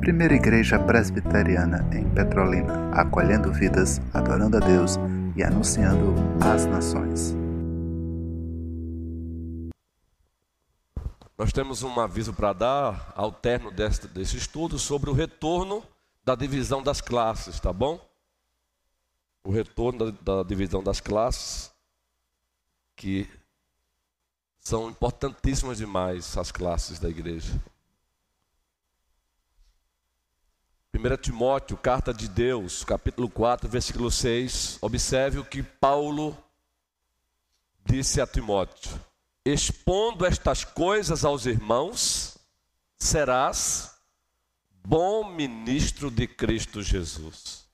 [0.00, 4.96] Primeira Igreja Presbiteriana em Petrolina, acolhendo vidas, adorando a Deus
[5.34, 7.34] e anunciando às nações.
[11.36, 15.82] Nós temos um aviso para dar ao término desse, desse estudo sobre o retorno
[16.24, 18.00] da divisão das classes, tá bom?
[19.44, 21.72] O retorno da, da divisão das classes,
[22.96, 23.28] que
[24.66, 27.52] são importantíssimas demais as classes da igreja.
[30.92, 34.78] 1 Timóteo, carta de Deus, capítulo 4, versículo 6.
[34.82, 36.36] Observe o que Paulo
[37.84, 38.90] disse a Timóteo:
[39.44, 42.36] Expondo estas coisas aos irmãos,
[42.96, 43.96] serás
[44.84, 47.68] bom ministro de Cristo Jesus,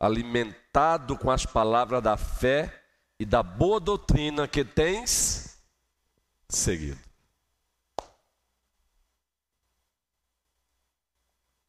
[0.00, 2.82] alimentado com as palavras da fé
[3.20, 5.53] e da boa doutrina que tens
[6.54, 6.98] seguido.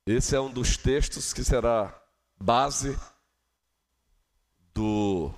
[0.05, 1.99] Esse é um dos textos que será
[2.39, 2.95] base
[4.71, 5.33] do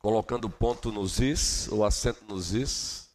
[0.00, 3.08] colocando ponto nos is, ou acento nos is,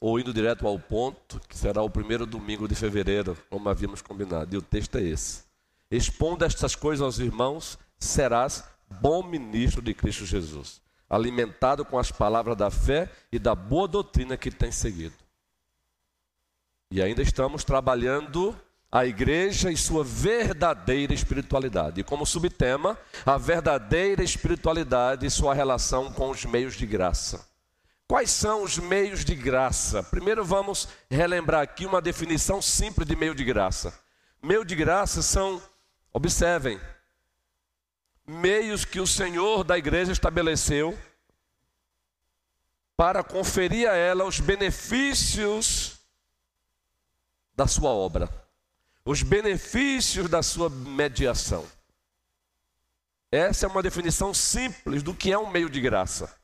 [0.00, 4.52] ou indo direto ao ponto, que será o primeiro domingo de fevereiro, como havíamos combinado.
[4.52, 5.44] E o texto é esse:
[5.88, 8.64] Expondo estas coisas aos irmãos, serás
[9.00, 10.81] bom ministro de Cristo Jesus,
[11.12, 15.14] alimentado com as palavras da fé e da boa doutrina que tem seguido.
[16.90, 18.58] E ainda estamos trabalhando
[18.90, 22.00] a igreja e sua verdadeira espiritualidade.
[22.00, 27.46] E como subtema, a verdadeira espiritualidade e sua relação com os meios de graça.
[28.08, 30.02] Quais são os meios de graça?
[30.02, 33.98] Primeiro vamos relembrar aqui uma definição simples de meio de graça.
[34.42, 35.60] Meio de graça são,
[36.12, 36.80] observem,
[38.32, 40.98] meios que o Senhor da igreja estabeleceu
[42.96, 45.98] para conferir a ela os benefícios
[47.54, 48.42] da sua obra
[49.04, 51.66] os benefícios da sua mediação.
[53.30, 56.34] Essa é uma definição simples do que é um meio de graça.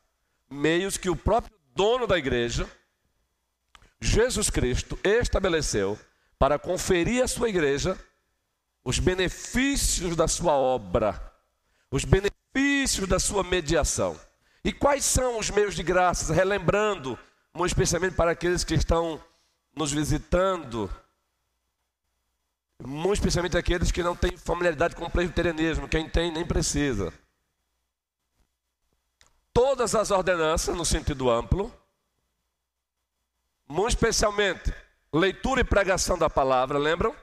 [0.49, 2.69] Meios que o próprio dono da igreja,
[4.01, 5.97] Jesus Cristo, estabeleceu
[6.37, 7.97] para conferir à sua igreja
[8.83, 11.28] os benefícios da sua obra,
[11.91, 14.19] os benefícios da sua mediação.
[14.63, 16.33] E quais são os meios de graça?
[16.33, 17.17] Relembrando,
[17.53, 19.21] muito especialmente para aqueles que estão
[19.75, 20.89] nos visitando
[22.85, 27.13] muito especialmente aqueles que não têm familiaridade com o presbiterianismo, quem tem nem precisa.
[29.53, 31.73] Todas as ordenanças, no sentido amplo,
[33.67, 34.73] muito especialmente
[35.11, 37.13] leitura e pregação da palavra, lembram?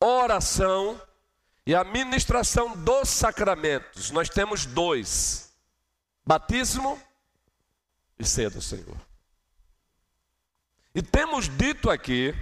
[0.00, 1.00] Oração
[1.66, 4.10] e a ministração dos sacramentos.
[4.12, 5.52] Nós temos dois:
[6.24, 7.00] batismo
[8.18, 8.96] e ceia do Senhor.
[10.94, 12.34] E temos dito aqui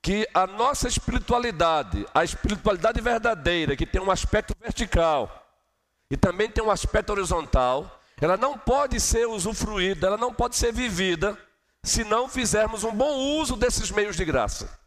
[0.00, 5.38] que a nossa espiritualidade, a espiritualidade verdadeira, que tem um aspecto vertical
[6.10, 10.72] e também tem um aspecto horizontal, ela não pode ser usufruída, ela não pode ser
[10.72, 11.38] vivida
[11.82, 14.78] se não fizermos um bom uso desses meios de graça.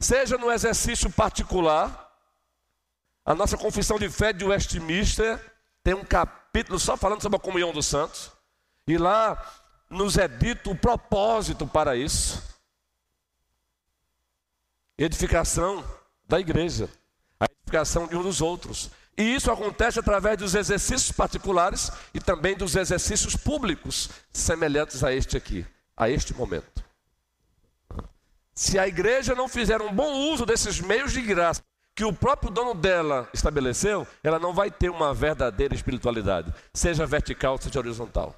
[0.00, 2.07] Seja no exercício particular,
[3.28, 5.38] a nossa confissão de fé de Westminster
[5.84, 8.32] tem um capítulo só falando sobre a comunhão dos santos,
[8.86, 9.36] e lá
[9.90, 12.42] nos é dito o propósito para isso
[14.96, 15.84] edificação
[16.26, 16.88] da igreja,
[17.38, 18.90] a edificação de um dos outros.
[19.14, 25.36] E isso acontece através dos exercícios particulares e também dos exercícios públicos, semelhantes a este
[25.36, 26.82] aqui, a este momento.
[28.54, 31.67] Se a igreja não fizer um bom uso desses meios de graça
[31.98, 37.60] que o próprio dono dela estabeleceu, ela não vai ter uma verdadeira espiritualidade, seja vertical,
[37.60, 38.36] seja horizontal.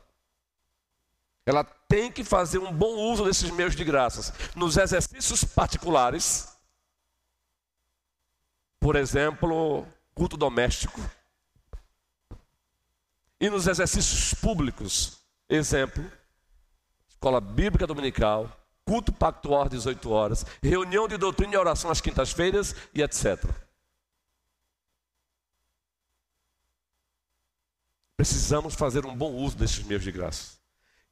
[1.44, 6.50] Ela tem que fazer um bom uso desses meios de graças nos exercícios particulares
[8.80, 10.98] por exemplo, culto doméstico.
[13.38, 16.10] E nos exercícios públicos, exemplo,
[17.06, 18.50] escola bíblica dominical,
[18.90, 23.40] culto pactual às 18 horas, reunião de doutrina e oração às quintas-feiras e etc.
[28.16, 30.58] Precisamos fazer um bom uso desses meios de graça.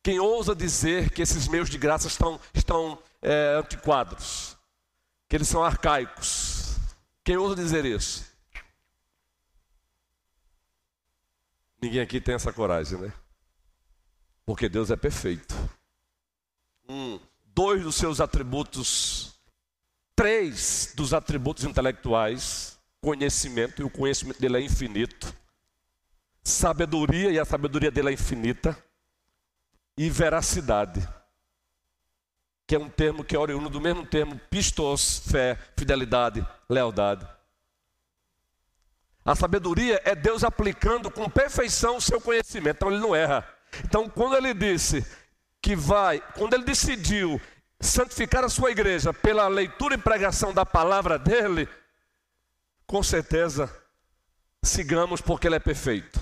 [0.03, 4.57] Quem ousa dizer que esses meios de graça estão, estão é, antiquados,
[5.29, 6.75] que eles são arcaicos,
[7.23, 8.27] quem ousa dizer isso?
[11.81, 13.13] Ninguém aqui tem essa coragem, né?
[14.45, 15.55] Porque Deus é perfeito.
[16.89, 17.21] Um,
[17.59, 19.35] dois dos seus atributos,
[20.15, 25.35] três dos atributos intelectuais, conhecimento, e o conhecimento dele é infinito,
[26.41, 28.81] sabedoria, e a sabedoria dele é infinita,
[29.97, 31.05] e veracidade.
[32.65, 37.27] que é um termo que é oriundo do mesmo termo pistos, fé, fidelidade, lealdade.
[39.25, 43.49] A sabedoria é Deus aplicando com perfeição o seu conhecimento, então ele não erra.
[43.85, 45.05] Então, quando ele disse
[45.61, 47.41] que vai, quando ele decidiu
[47.81, 51.69] santificar a sua igreja pela leitura e pregação da palavra dele,
[52.87, 53.71] com certeza
[54.63, 56.21] sigamos porque ele é perfeito.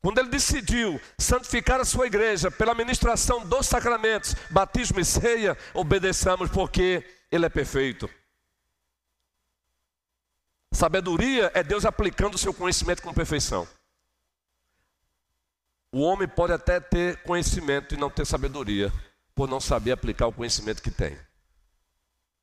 [0.00, 6.50] Quando ele decidiu santificar a sua igreja pela ministração dos sacramentos, batismo e ceia, obedeçamos
[6.50, 8.08] porque ele é perfeito.
[10.72, 13.66] Sabedoria é Deus aplicando o seu conhecimento com perfeição.
[15.96, 18.92] O homem pode até ter conhecimento e não ter sabedoria,
[19.34, 21.18] por não saber aplicar o conhecimento que tem.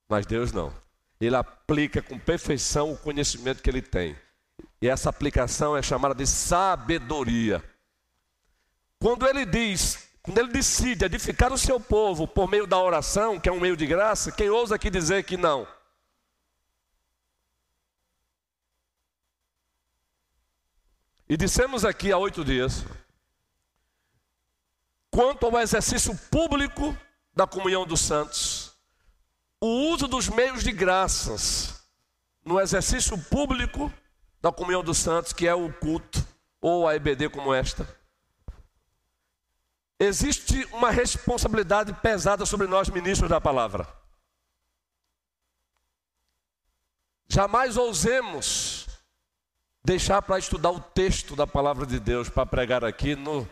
[0.09, 0.73] Mas Deus não.
[1.21, 4.17] Ele aplica com perfeição o conhecimento que ele tem.
[4.81, 7.63] E essa aplicação é chamada de sabedoria.
[8.97, 13.47] Quando ele diz, quando ele decide edificar o seu povo por meio da oração, que
[13.47, 15.67] é um meio de graça, quem ousa aqui dizer que não?
[21.29, 22.83] E dissemos aqui há oito dias,
[25.13, 26.97] quanto ao exercício público
[27.35, 28.75] da comunhão dos santos,
[29.61, 31.83] o uso dos meios de graças
[32.43, 33.93] no exercício público
[34.41, 36.25] da comunhão dos santos, que é o culto,
[36.59, 37.87] ou a EBD como esta.
[39.99, 43.87] Existe uma responsabilidade pesada sobre nós, ministros da palavra.
[47.27, 48.87] Jamais ousemos
[49.85, 53.47] deixar para estudar o texto da palavra de Deus para pregar aqui no,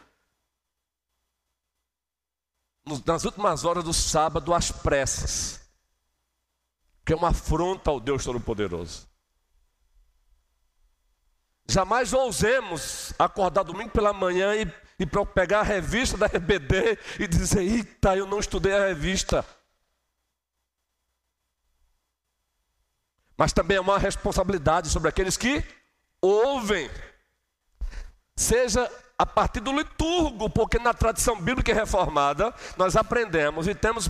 [2.85, 5.61] nas últimas horas do sábado às pressas,
[7.05, 9.07] que é uma afronta ao Deus Todo-Poderoso.
[11.67, 14.67] Jamais ousemos acordar domingo pela manhã e,
[14.99, 19.45] e pegar a revista da RBD e dizer: Eita, eu não estudei a revista.
[23.37, 25.63] Mas também é uma responsabilidade sobre aqueles que
[26.21, 26.89] ouvem,
[28.41, 34.09] seja a partir do liturgo, porque na tradição bíblica reformada nós aprendemos e temos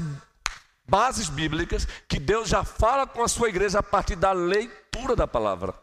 [0.87, 5.27] bases bíblicas que Deus já fala com a sua igreja a partir da leitura da
[5.27, 5.75] palavra.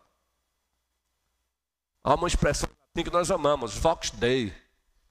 [2.02, 4.54] Há uma expressão assim que nós amamos, Vox Dei.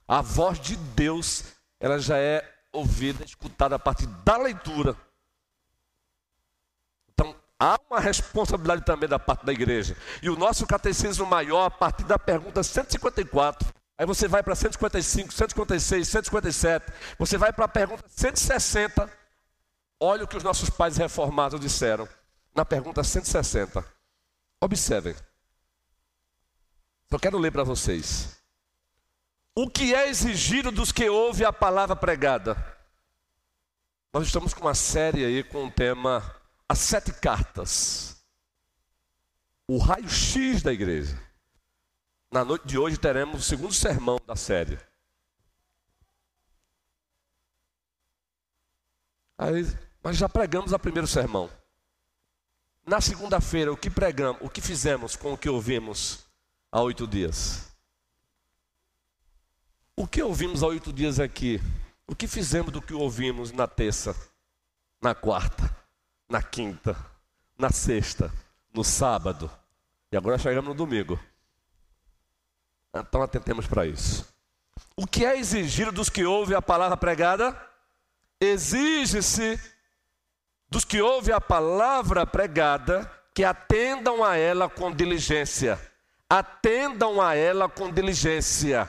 [0.06, 1.44] A voz de Deus,
[1.78, 2.42] ela já é
[2.72, 4.96] ouvida, escutada a partir da leitura.
[7.60, 9.96] Há uma responsabilidade também da parte da igreja.
[10.22, 15.32] E o nosso catecismo maior, a partir da pergunta 154, aí você vai para 155,
[15.32, 19.10] 156, 157, você vai para a pergunta 160.
[20.00, 22.08] Olha o que os nossos pais reformados disseram
[22.54, 23.84] na pergunta 160.
[24.60, 25.16] Observem.
[27.10, 28.38] Só quero ler para vocês.
[29.54, 32.56] O que é exigido dos que ouvem a palavra pregada?
[34.12, 36.37] Nós estamos com uma série aí com o tema
[36.68, 38.22] As Sete Cartas.
[39.66, 41.18] O raio-x da igreja.
[42.30, 44.78] Na noite de hoje teremos o segundo sermão da série.
[49.36, 49.64] Aí,
[50.02, 51.50] nós já pregamos o primeiro sermão.
[52.84, 56.28] Na segunda-feira, o que pregamos, o que fizemos com o que ouvimos?
[56.70, 57.66] há oito dias.
[59.96, 61.60] O que ouvimos há oito dias aqui?
[62.06, 64.14] O que fizemos do que ouvimos na terça,
[65.02, 65.74] na quarta,
[66.28, 66.96] na quinta,
[67.56, 68.32] na sexta,
[68.72, 69.50] no sábado
[70.12, 71.18] e agora chegamos no domingo?
[72.94, 74.26] Então atentemos para isso.
[74.96, 77.56] O que é exigido dos que ouvem a palavra pregada?
[78.40, 79.60] Exige-se
[80.68, 85.78] dos que ouvem a palavra pregada que atendam a ela com diligência
[86.28, 88.88] atendam a ela com diligência,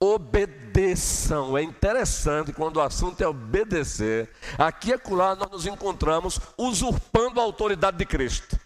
[0.00, 1.56] obedeçam.
[1.56, 4.30] É interessante quando o assunto é obedecer.
[4.58, 8.58] Aqui e acolá nós nos encontramos usurpando a autoridade de Cristo.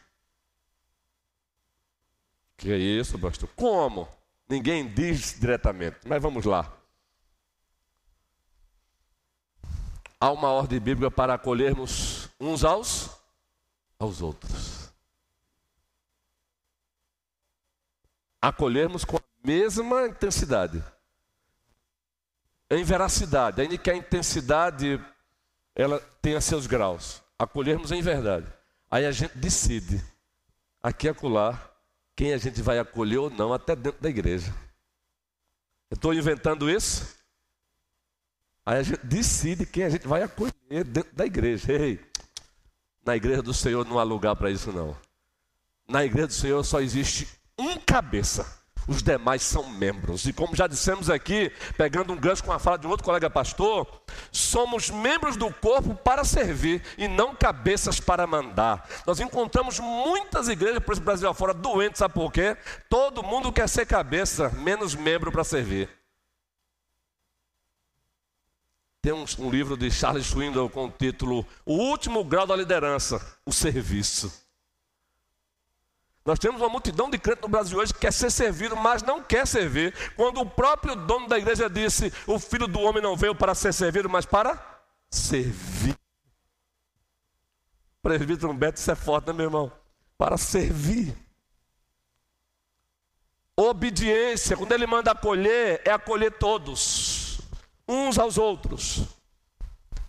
[2.56, 3.48] Que é isso, pastor?
[3.56, 4.08] Como?
[4.48, 6.72] Ninguém diz diretamente, mas vamos lá.
[10.20, 13.10] Há uma ordem bíblica para acolhermos uns aos
[13.98, 14.84] aos outros.
[18.48, 20.82] acolhermos com a mesma intensidade.
[22.74, 25.00] Em veracidade, ainda que a intensidade
[25.76, 27.22] ela tenha seus graus.
[27.38, 28.46] Acolhermos em verdade.
[28.90, 30.02] Aí a gente decide,
[30.82, 31.70] aqui e acolá,
[32.16, 34.52] quem a gente vai acolher ou não, até dentro da igreja.
[35.90, 37.16] Estou inventando isso?
[38.66, 41.72] Aí a gente decide quem a gente vai acolher dentro da igreja.
[41.72, 42.04] Ei,
[43.04, 44.96] na igreja do Senhor não há lugar para isso, não.
[45.86, 47.28] Na igreja do Senhor só existe
[47.58, 48.63] um cabeça.
[48.86, 50.26] Os demais são membros.
[50.26, 53.30] E como já dissemos aqui, pegando um gancho com a fala de um outro colega
[53.30, 53.86] pastor,
[54.30, 58.88] somos membros do corpo para servir e não cabeças para mandar.
[59.06, 62.56] Nós encontramos muitas igrejas por esse Brasil afora doentes, sabe por quê?
[62.88, 65.88] Todo mundo quer ser cabeça, menos membro para servir.
[69.00, 73.20] Tem um, um livro de Charles Swindoll com o título O Último Grau da Liderança,
[73.44, 74.43] o Serviço.
[76.24, 79.22] Nós temos uma multidão de crentes no Brasil hoje que quer ser servido, mas não
[79.22, 79.94] quer servir.
[80.16, 83.74] Quando o próprio dono da igreja disse: O filho do homem não veio para ser
[83.74, 84.58] servido, mas para
[85.10, 85.94] servir.
[88.02, 89.72] Presbítero Humberto, isso é forte, né, meu irmão?
[90.16, 91.14] Para servir.
[93.56, 97.38] Obediência, quando ele manda acolher, é acolher todos,
[97.86, 99.02] uns aos outros.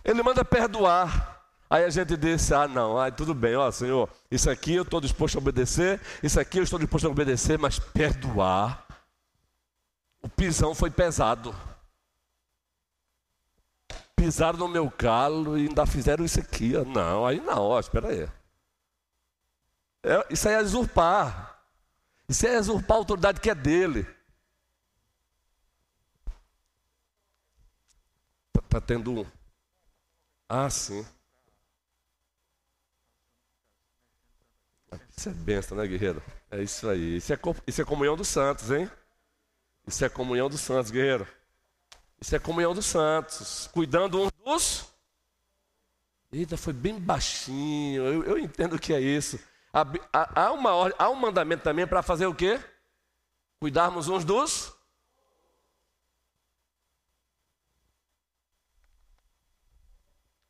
[0.02, 1.35] Ele manda perdoar.
[1.68, 5.00] Aí a gente disse: ah, não, ah, tudo bem, ó, Senhor, isso aqui eu estou
[5.00, 8.86] disposto a obedecer, isso aqui eu estou disposto a obedecer, mas perdoar.
[10.22, 11.54] O pisão foi pesado.
[14.16, 16.74] Pisaram no meu calo e ainda fizeram isso aqui.
[16.76, 16.84] Ó.
[16.84, 18.28] Não, aí não, ó, espera aí.
[20.02, 21.62] É, isso aí é usurpar.
[22.28, 24.06] Isso é usurpar a autoridade que é dele.
[28.48, 29.26] Está tá tendo um.
[30.48, 31.06] Ah, sim.
[35.18, 36.22] Isso é benção, né, guerreiro?
[36.50, 37.16] É isso aí.
[37.16, 38.90] Isso é, isso é comunhão dos santos, hein?
[39.86, 41.26] Isso é comunhão dos santos, guerreiro.
[42.20, 43.68] Isso é comunhão dos santos.
[43.72, 44.84] Cuidando uns dos.
[46.30, 48.02] Eita, foi bem baixinho.
[48.02, 49.38] Eu, eu entendo o que é isso.
[49.72, 52.60] Há, há, uma, há um mandamento também para fazer o quê?
[53.58, 54.72] Cuidarmos uns dos.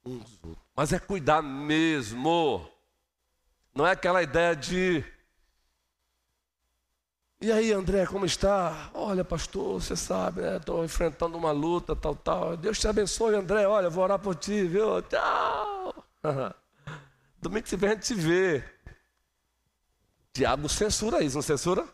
[0.04, 0.64] Uns outros.
[0.74, 2.75] Mas é cuidar mesmo.
[3.76, 5.04] Não é aquela ideia de.
[7.42, 8.90] E aí, André, como está?
[8.94, 10.56] Olha, pastor, você sabe, né?
[10.56, 12.56] Estou enfrentando uma luta, tal, tal.
[12.56, 13.68] Deus te abençoe, André.
[13.68, 15.02] Olha, vou orar por ti, viu?
[15.02, 16.06] Tchau.
[17.38, 18.64] Domingo que vem a gente se vê.
[20.32, 21.86] Diabo censura isso, não censura?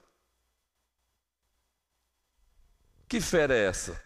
[3.09, 4.01] Que fé é essa?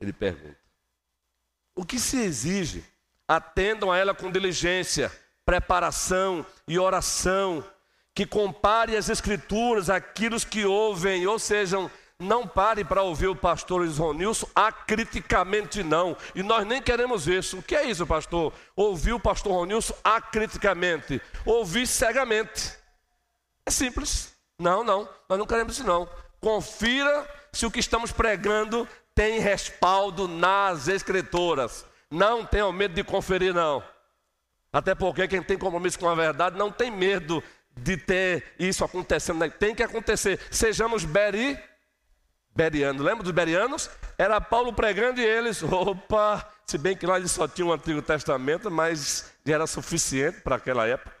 [0.00, 0.58] Ele pergunta.
[1.74, 2.82] O que se exige?
[3.28, 5.12] Atendam a ela com diligência
[5.48, 7.64] preparação e oração,
[8.14, 13.82] que compare as escrituras àquilo que ouvem, ou sejam, não pare para ouvir o pastor
[13.86, 16.14] Isronilson acriticamente não.
[16.34, 17.60] E nós nem queremos isso.
[17.60, 18.52] O que é isso, pastor?
[18.76, 21.18] Ouvir o pastor Ronilson acriticamente.
[21.46, 22.74] Ouvir cegamente.
[23.64, 24.34] É simples.
[24.58, 25.08] Não, não.
[25.30, 26.06] Nós não queremos isso não.
[26.42, 31.86] Confira se o que estamos pregando tem respaldo nas escrituras.
[32.10, 33.82] Não tenham medo de conferir, não.
[34.72, 37.42] Até porque quem tem compromisso com a verdade não tem medo
[37.76, 39.38] de ter isso acontecendo.
[39.38, 39.50] Né?
[39.50, 40.38] Tem que acontecer.
[40.50, 41.58] Sejamos beri,
[42.54, 43.02] berianos.
[43.02, 43.90] Lembra dos berianos?
[44.16, 48.02] Era Paulo pregando e eles, opa, se bem que lá eles só tinham o Antigo
[48.02, 51.16] Testamento, mas já era suficiente para aquela época.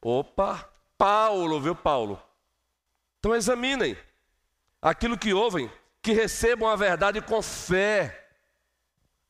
[0.00, 2.22] Opa, Paulo, viu Paulo?
[3.18, 3.96] Então examinem
[4.80, 8.28] aquilo que ouvem, que recebam a verdade com fé,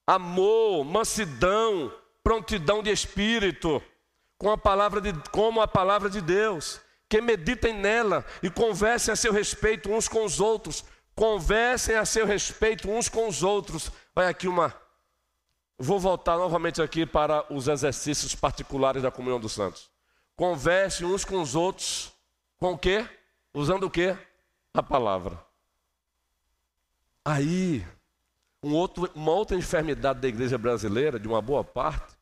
[0.06, 3.82] amor, mansidão, prontidão de espírito,
[4.38, 9.16] com a palavra de, como a palavra de Deus, que meditem nela e conversem a
[9.16, 13.90] seu respeito uns com os outros, conversem a seu respeito uns com os outros.
[14.14, 14.74] Vai aqui uma.
[15.78, 19.90] Vou voltar novamente aqui para os exercícios particulares da comunhão dos santos.
[20.36, 22.12] Conversem uns com os outros,
[22.56, 23.06] com o quê?
[23.52, 24.16] Usando o quê?
[24.72, 25.38] A palavra.
[27.24, 27.86] Aí,
[28.62, 32.16] um outro, uma outra enfermidade da igreja brasileira, de uma boa parte,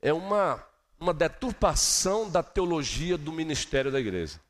[0.00, 0.64] é uma,
[1.00, 4.40] uma deturpação da teologia do ministério da igreja.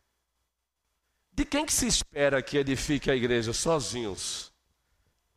[1.32, 4.52] De quem que se espera que edifique a igreja sozinhos?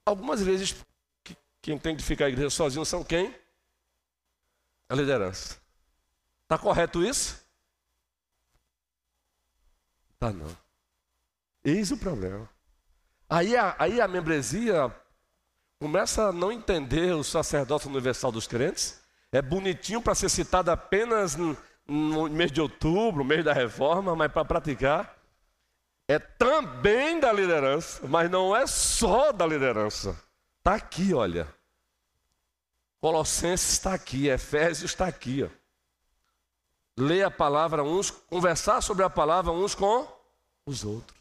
[0.05, 0.75] Algumas vezes,
[1.61, 3.33] quem tem que edificar a igreja sozinho são quem?
[4.89, 5.57] A liderança.
[6.43, 7.39] Está correto isso?
[10.19, 10.57] Tá não.
[11.63, 12.49] Eis o problema.
[13.29, 14.93] Aí a, aí a membresia
[15.81, 21.35] começa a não entender o sacerdócio universal dos crentes, é bonitinho para ser citado apenas
[21.35, 25.17] no, mês de outubro, mês da reforma, mas para praticar
[26.07, 30.15] é também da liderança, mas não é só da liderança.
[30.59, 31.47] Está aqui, olha.
[32.99, 35.43] Colossenses está aqui, Efésios está aqui.
[35.43, 35.49] Ó.
[36.95, 40.07] Ler a palavra uns, conversar sobre a palavra uns com
[40.63, 41.19] os outros.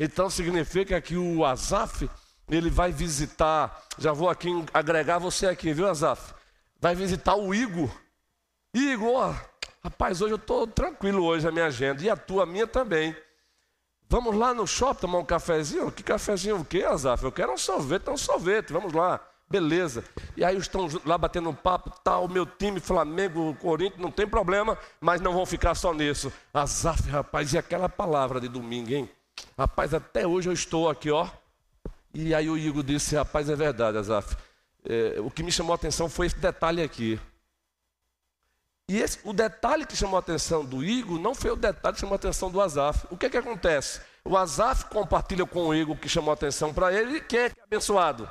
[0.00, 2.10] Então significa que o Azaf
[2.50, 6.34] ele vai visitar, já vou aqui agregar você aqui, viu, Azaf?
[6.80, 7.90] Vai visitar o Igor.
[8.74, 9.34] Igor,
[9.82, 13.16] rapaz, hoje eu estou tranquilo hoje a minha agenda, e a tua, a minha também.
[14.08, 15.92] Vamos lá no shopping tomar um cafezinho?
[15.92, 17.22] Que cafezinho o quê, Azaf?
[17.22, 19.20] Eu quero um sorvete, um sorvete, vamos lá.
[19.48, 20.04] Beleza.
[20.36, 24.78] E aí estão lá batendo um papo, tal, meu time, Flamengo, Corinthians, não tem problema,
[25.00, 26.32] mas não vão ficar só nisso.
[26.54, 29.10] Azaf, rapaz, e aquela palavra de domingo, hein?
[29.58, 31.28] Rapaz, até hoje eu estou aqui, ó.
[32.12, 34.36] E aí o Igor disse, rapaz, é verdade, Azaf.
[34.84, 37.20] É, o que me chamou a atenção foi esse detalhe aqui.
[38.88, 42.00] E esse, o detalhe que chamou a atenção do Igor não foi o detalhe que
[42.00, 43.06] chamou a atenção do Azaf.
[43.10, 44.00] O que é que acontece?
[44.24, 47.20] O Azaf compartilha com o Igor que chamou a atenção para ele.
[47.20, 48.28] Quem é que é abençoado?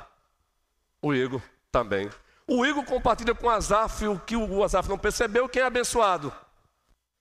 [1.00, 1.40] O Igor
[1.72, 2.10] também.
[2.46, 5.48] O Igor compartilha com o Azaf o que o Azaf não percebeu.
[5.48, 6.30] Quem é abençoado?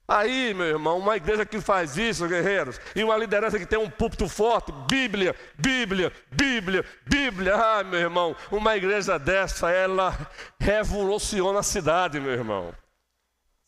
[0.09, 3.87] Aí, meu irmão, uma igreja que faz isso, guerreiros, e uma liderança que tem um
[3.87, 7.55] púlpito forte, Bíblia, Bíblia, Bíblia, Bíblia.
[7.55, 10.17] Ah, meu irmão, uma igreja dessa, ela
[10.59, 12.73] revoluciona a cidade, meu irmão.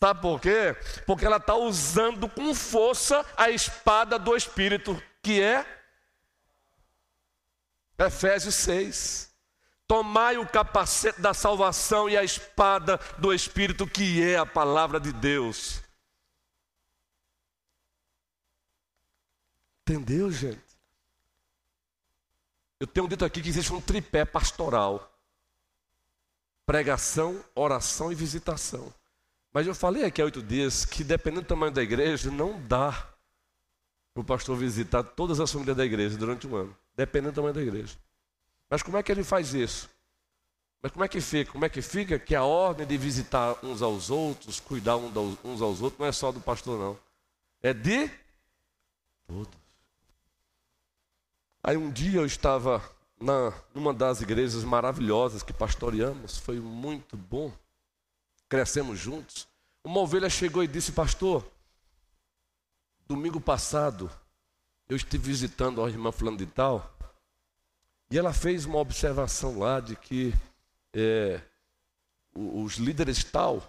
[0.03, 0.75] Sabe por quê?
[1.05, 5.63] Porque ela está usando com força a espada do Espírito, que é
[8.00, 9.31] Efésios 6.
[9.88, 15.13] Tomai o capacete da salvação e a espada do Espírito, que é a palavra de
[15.13, 15.83] Deus.
[19.91, 20.62] Entendeu, gente?
[22.79, 25.13] Eu tenho dito aqui que existe um tripé pastoral:
[26.65, 28.93] pregação, oração e visitação.
[29.51, 32.91] Mas eu falei aqui há oito dias que, dependendo do tamanho da igreja, não dá
[34.13, 37.53] para o pastor visitar todas as famílias da igreja durante um ano, dependendo do tamanho
[37.53, 37.98] da igreja.
[38.69, 39.89] Mas como é que ele faz isso?
[40.81, 41.51] Mas como é que fica?
[41.51, 45.81] Como é que fica que a ordem de visitar uns aos outros, cuidar uns aos
[45.81, 46.98] outros, não é só do pastor, não.
[47.62, 48.10] É de
[49.27, 49.61] todos.
[51.63, 52.84] Aí um dia eu estava
[53.20, 57.51] na, numa das igrejas maravilhosas que pastoreamos, foi muito bom
[58.51, 59.48] crescemos juntos.
[59.82, 61.50] Uma ovelha chegou e disse: Pastor,
[63.08, 64.12] domingo passado
[64.89, 66.94] eu estive visitando a irmã Fulano de Tal
[68.12, 70.34] e ela fez uma observação lá de que
[70.94, 71.41] é,
[72.36, 73.63] os líderes tal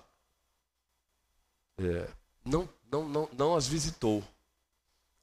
[1.79, 2.09] é,
[2.45, 4.25] não, não, não, não as visitou.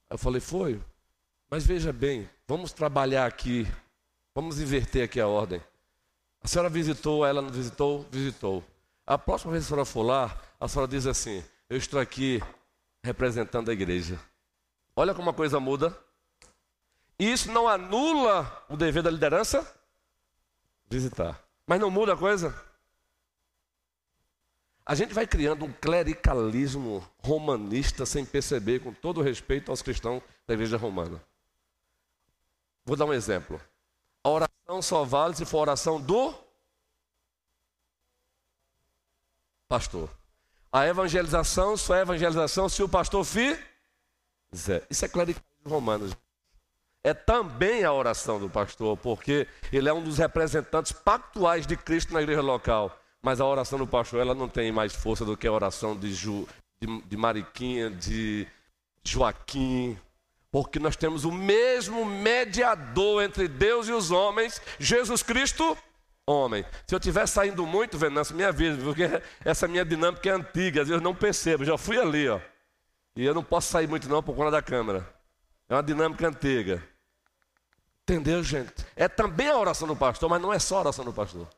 [0.08, 0.80] Eu falei: Foi,
[1.50, 3.66] mas veja bem, vamos trabalhar aqui,
[4.32, 5.60] vamos inverter aqui a ordem.
[6.40, 8.06] A senhora visitou, ela não visitou?
[8.10, 8.64] Visitou.
[9.04, 12.40] A próxima vez que a senhora for lá, a senhora diz assim: Eu estou aqui
[13.02, 14.18] representando a igreja.
[14.94, 15.98] Olha como a coisa muda.
[17.18, 19.66] Isso não anula o dever da liderança?
[20.88, 21.42] Visitar.
[21.66, 22.54] Mas não muda a coisa?
[24.86, 30.54] A gente vai criando um clericalismo romanista sem perceber, com todo respeito aos cristãos da
[30.54, 31.20] igreja romana.
[32.90, 33.60] Vou dar um exemplo.
[34.24, 36.34] A oração só vale se for a oração do
[39.68, 40.10] pastor.
[40.72, 44.84] A evangelização só é evangelização se o pastor fizer.
[44.90, 46.10] Isso é clericalismo romano.
[47.04, 52.12] É também a oração do pastor, porque ele é um dos representantes pactuais de Cristo
[52.12, 52.98] na igreja local.
[53.22, 56.12] Mas a oração do pastor ela não tem mais força do que a oração de,
[56.12, 56.44] Ju,
[56.80, 58.48] de, de Mariquinha, de
[59.04, 59.96] Joaquim,
[60.50, 65.76] porque nós temos o mesmo mediador entre Deus e os homens, Jesus Cristo
[66.30, 66.64] homem.
[66.86, 69.04] Se eu estiver saindo muito, Venâncio, me avisa, porque
[69.44, 72.40] essa minha dinâmica é antiga, às vezes eu não percebo, já fui ali, ó.
[73.16, 75.06] E eu não posso sair muito não por conta da câmera.
[75.68, 76.82] É uma dinâmica antiga.
[78.02, 78.72] Entendeu, gente?
[78.96, 81.48] É também a oração do pastor, mas não é só a oração do pastor.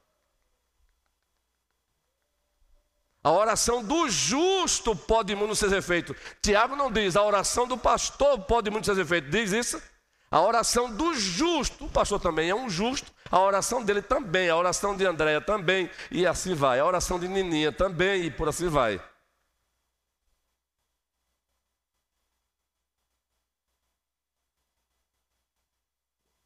[3.24, 6.14] A oração do justo pode muito ser feito.
[6.42, 9.30] Tiago não diz, a oração do pastor pode muito ser feito.
[9.30, 9.80] Diz isso?
[10.28, 14.56] A oração do justo, o pastor também é um justo, a oração dele também, a
[14.56, 16.80] oração de Andréia também, e assim vai.
[16.80, 19.00] A oração de Nininha também, e por assim vai.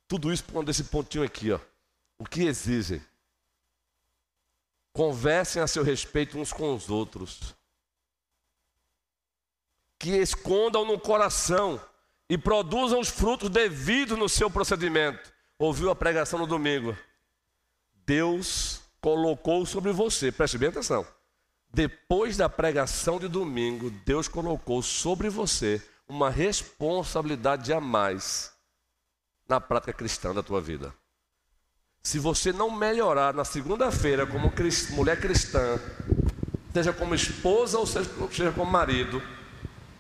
[0.09, 1.61] Tudo isso pondo esse pontinho aqui, ó.
[2.19, 3.01] O que exigem?
[4.97, 7.55] Conversem a seu respeito uns com os outros.
[9.99, 11.79] Que escondam no coração
[12.31, 15.31] e produzam os frutos devidos no seu procedimento.
[15.59, 16.97] Ouviu a pregação no domingo?
[18.07, 21.07] Deus colocou sobre você, preste bem atenção.
[21.69, 28.51] Depois da pregação de domingo, Deus colocou sobre você uma responsabilidade a mais
[29.47, 30.95] na prática cristã da tua vida.
[32.07, 34.53] Se você não melhorar na segunda-feira como
[34.91, 35.77] mulher cristã,
[36.73, 39.21] seja como esposa ou seja como marido,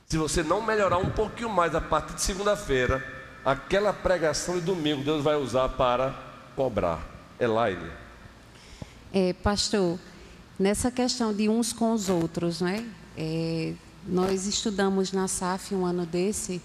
[0.06, 3.04] se você não melhorar um pouquinho mais a partir de segunda-feira,
[3.44, 6.14] aquela pregação de domingo Deus vai usar para
[6.54, 7.04] cobrar.
[7.40, 7.90] Elaine.
[9.12, 9.98] É, pastor,
[10.56, 12.88] nessa questão de uns com os outros, né?
[13.18, 13.72] É,
[14.06, 16.62] nós estudamos na SAF um ano desse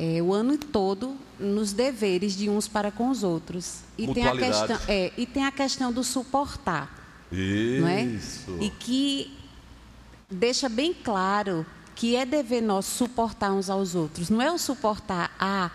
[0.00, 3.80] é, o ano todo nos deveres de uns para com os outros.
[3.98, 7.28] E tem a questão, é, e tem a questão do suportar.
[7.30, 7.80] Isso.
[7.82, 8.64] Não é?
[8.64, 9.36] E que
[10.30, 14.30] deixa bem claro que é dever nosso suportar uns aos outros.
[14.30, 15.70] Não é o suportar a ah,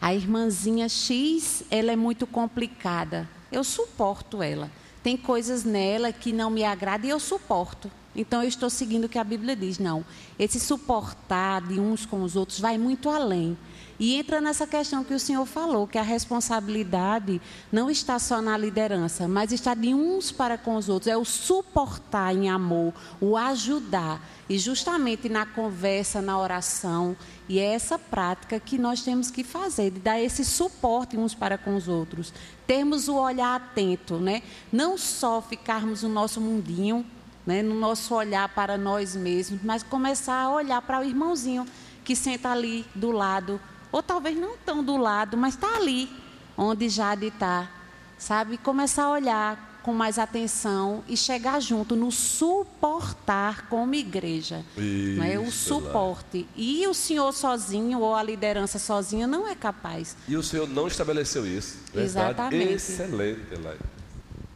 [0.00, 3.28] a irmãzinha X, ela é muito complicada.
[3.50, 4.70] Eu suporto ela.
[5.02, 7.90] Tem coisas nela que não me agradam e eu suporto.
[8.18, 9.78] Então eu estou seguindo o que a Bíblia diz.
[9.78, 10.04] Não,
[10.36, 13.56] esse suportar de uns com os outros vai muito além.
[14.00, 18.56] E entra nessa questão que o senhor falou, que a responsabilidade não está só na
[18.56, 21.08] liderança, mas está de uns para com os outros.
[21.08, 24.20] É o suportar em amor, o ajudar.
[24.48, 27.16] E justamente na conversa, na oração,
[27.48, 31.58] e é essa prática que nós temos que fazer, de dar esse suporte uns para
[31.58, 32.32] com os outros.
[32.66, 34.42] Termos o olhar atento, né?
[34.72, 37.04] Não só ficarmos no nosso mundinho,
[37.48, 37.62] né?
[37.62, 41.66] no nosso olhar para nós mesmos, mas começar a olhar para o irmãozinho
[42.04, 43.58] que senta ali do lado
[43.90, 46.10] ou talvez não tão do lado, mas está ali,
[46.58, 47.70] onde Jade está,
[48.18, 48.58] sabe?
[48.58, 54.62] Começar a olhar com mais atenção e chegar junto no suportar como igreja.
[54.76, 56.40] Isso, não é o suporte.
[56.40, 56.48] Lá.
[56.54, 60.14] E o senhor sozinho ou a liderança sozinha não é capaz.
[60.28, 61.78] E o senhor não estabeleceu isso.
[61.94, 62.10] Verdade?
[62.10, 62.72] Exatamente.
[62.74, 63.97] Excelente, Elaine.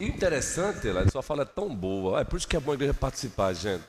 [0.04, 2.20] Interessante, Elaine, sua fala é tão boa.
[2.20, 3.84] É por isso que é bom a igreja participar, gente.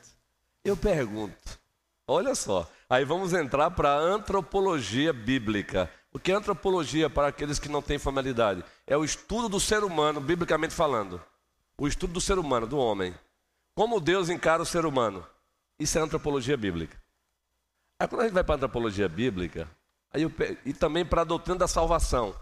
[0.64, 1.58] Eu pergunto,
[2.06, 5.90] olha só, Aí vamos entrar para a antropologia bíblica.
[6.12, 8.62] O que é antropologia para aqueles que não têm familiaridade?
[8.86, 11.20] É o estudo do ser humano, biblicamente falando.
[11.78, 13.14] O estudo do ser humano, do homem.
[13.74, 15.26] Como Deus encara o ser humano.
[15.78, 16.96] Isso é antropologia bíblica.
[17.98, 19.68] Aí quando a gente vai para a antropologia bíblica,
[20.12, 20.32] aí eu,
[20.64, 22.32] e também para a doutrina da salvação.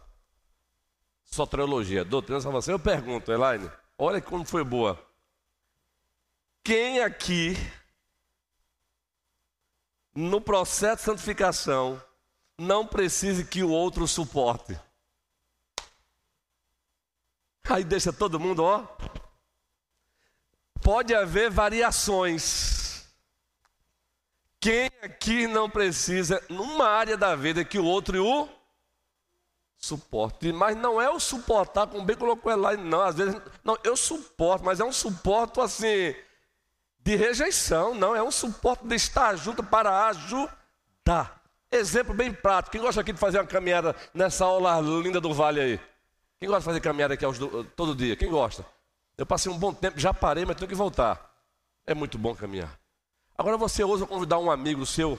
[1.24, 2.74] Soteriologia, doutrina da salvação.
[2.74, 5.00] Eu pergunto, Elaine, olha como foi boa.
[6.62, 7.56] Quem aqui
[10.14, 12.02] no processo de santificação,
[12.58, 14.78] não precise que o outro suporte.
[17.68, 18.86] Aí deixa todo mundo, ó.
[20.82, 23.06] Pode haver variações.
[24.60, 28.48] Quem aqui não precisa, numa área da vida, que o outro o
[29.82, 30.52] suporte?
[30.52, 33.02] Mas não é o suportar, como bem colocou lá, não.
[33.02, 36.14] Às vezes, não, eu suporto, mas é um suporte assim
[37.00, 41.42] de rejeição, não, é um suporte de estar junto para ajudar.
[41.70, 42.72] Exemplo bem prático.
[42.72, 45.80] Quem gosta aqui de fazer uma caminhada nessa aula linda do vale aí?
[46.38, 47.24] Quem gosta de fazer caminhada aqui
[47.74, 48.14] todo dia?
[48.14, 48.64] Quem gosta?
[49.18, 51.30] Eu passei um bom tempo, já parei, mas tenho que voltar.
[51.84, 52.78] É muito bom caminhar.
[53.36, 55.18] Agora você ousa convidar um amigo seu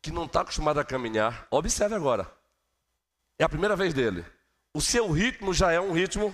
[0.00, 1.46] que não está acostumado a caminhar.
[1.50, 2.26] Observe agora.
[3.42, 4.24] É a primeira vez dele.
[4.72, 6.32] O seu ritmo já é um ritmo,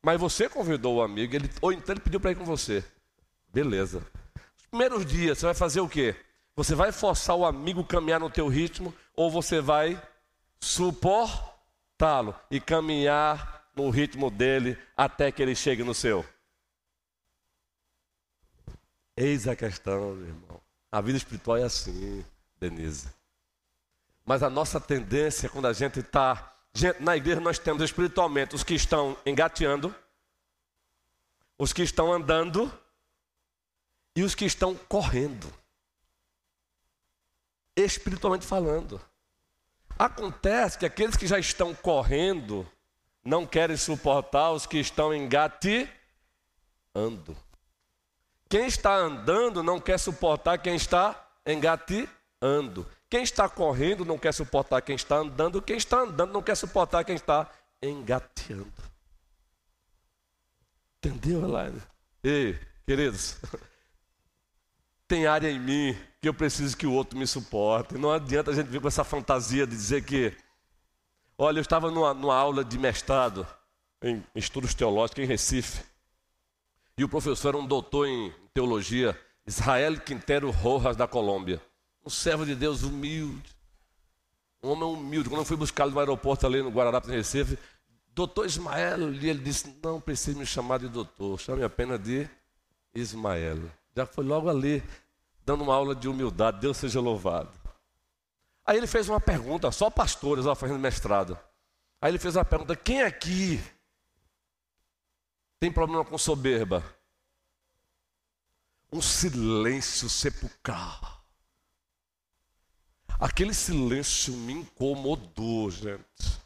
[0.00, 2.84] mas você convidou o amigo, ele, ou então ele pediu para ir com você.
[3.52, 4.06] Beleza.
[4.56, 6.14] Os primeiros dias você vai fazer o quê?
[6.54, 10.00] Você vai forçar o amigo a caminhar no teu ritmo ou você vai
[10.60, 16.24] suportá-lo e caminhar no ritmo dele até que ele chegue no seu?
[19.16, 20.60] Eis a questão, meu irmão.
[20.92, 22.24] A vida espiritual é assim,
[22.60, 23.15] Denise.
[24.26, 26.52] Mas a nossa tendência, quando a gente está.
[27.00, 29.94] Na igreja nós temos espiritualmente os que estão engateando,
[31.56, 32.70] os que estão andando
[34.14, 35.50] e os que estão correndo,
[37.74, 39.00] espiritualmente falando.
[39.98, 42.70] Acontece que aqueles que já estão correndo
[43.24, 45.88] não querem suportar os que estão engateando.
[48.50, 52.86] Quem está andando não quer suportar quem está engateando.
[53.08, 55.62] Quem está correndo não quer suportar quem está andando.
[55.62, 57.48] Quem está andando não quer suportar quem está
[57.80, 58.72] engateando.
[60.98, 61.80] Entendeu, Elaine?
[62.22, 63.38] Ei, queridos,
[65.06, 67.96] tem área em mim que eu preciso que o outro me suporte.
[67.96, 70.36] Não adianta a gente vir com essa fantasia de dizer que.
[71.38, 73.46] Olha, eu estava numa, numa aula de mestrado
[74.02, 75.84] em estudos teológicos em Recife.
[76.98, 81.60] E o professor era um doutor em teologia, Israel Quintero Rojas, da Colômbia.
[82.06, 83.56] Um servo de Deus humilde.
[84.62, 85.28] Um homem humilde.
[85.28, 87.58] Quando eu fui buscá-lo no aeroporto ali no Guararapes, em Recife,
[88.14, 92.28] doutor Ismael, e ele disse: Não precisa me chamar de doutor, chame apenas de
[92.94, 93.58] Ismael.
[93.94, 94.84] Já foi logo ali,
[95.44, 96.60] dando uma aula de humildade.
[96.60, 97.50] Deus seja louvado.
[98.64, 101.36] Aí ele fez uma pergunta, só pastores, ó, fazendo mestrado.
[102.00, 103.60] Aí ele fez uma pergunta: quem aqui
[105.58, 106.84] tem problema com soberba?
[108.92, 111.15] Um silêncio sepulcral.
[113.18, 116.40] Aquele silêncio me incomodou, gente.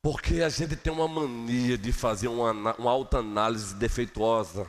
[0.00, 4.68] Porque a gente tem uma mania de fazer uma, uma autoanálise defeituosa.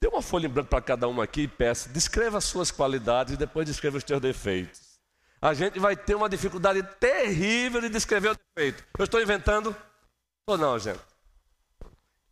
[0.00, 3.34] Dê uma folha em branco para cada um aqui e peça, descreva as suas qualidades
[3.34, 5.00] e depois descreva os teus defeitos.
[5.42, 8.84] A gente vai ter uma dificuldade terrível de descrever o defeito.
[8.96, 9.76] Eu estou inventando?
[10.46, 11.00] Ou não, gente?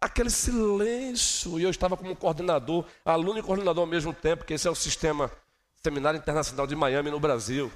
[0.01, 1.59] Aquele silêncio.
[1.59, 4.75] E eu estava como coordenador, aluno e coordenador ao mesmo tempo, que esse é o
[4.75, 5.31] sistema
[5.83, 7.73] Seminário Internacional de Miami no Brasil.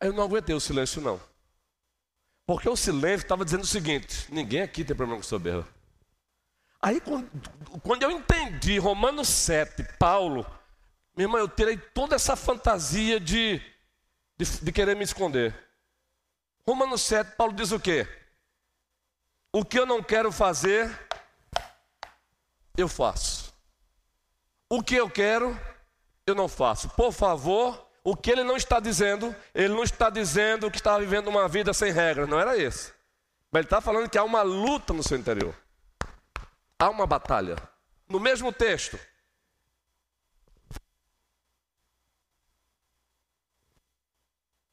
[0.00, 1.20] Aí eu não aguentei o silêncio, não.
[2.46, 5.68] Porque o silêncio estava dizendo o seguinte: ninguém aqui tem problema com soberba.
[6.80, 7.02] Aí,
[7.82, 10.46] quando eu entendi Romanos 7, Paulo,
[11.16, 13.60] meu irmão, eu tirei toda essa fantasia de,
[14.36, 15.67] de, de querer me esconder.
[16.68, 18.06] Romanos 7, Paulo diz o quê?
[19.50, 20.94] O que eu não quero fazer,
[22.76, 23.54] eu faço.
[24.68, 25.58] O que eu quero,
[26.26, 26.90] eu não faço.
[26.90, 31.28] Por favor, o que ele não está dizendo, ele não está dizendo que está vivendo
[31.28, 32.92] uma vida sem regras, não era esse.
[33.50, 35.54] Mas ele está falando que há uma luta no seu interior.
[36.78, 37.56] Há uma batalha.
[38.06, 39.00] No mesmo texto.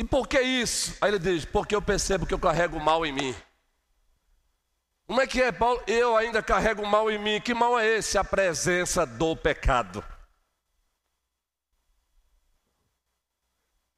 [0.06, 0.98] Por que isso?
[1.02, 3.36] Aí ele diz: porque eu percebo que eu carrego mal em mim.
[5.08, 5.82] Como é que é, Paulo?
[5.86, 7.40] Eu ainda carrego mal em mim.
[7.40, 8.18] Que mal é esse?
[8.18, 10.04] A presença do pecado.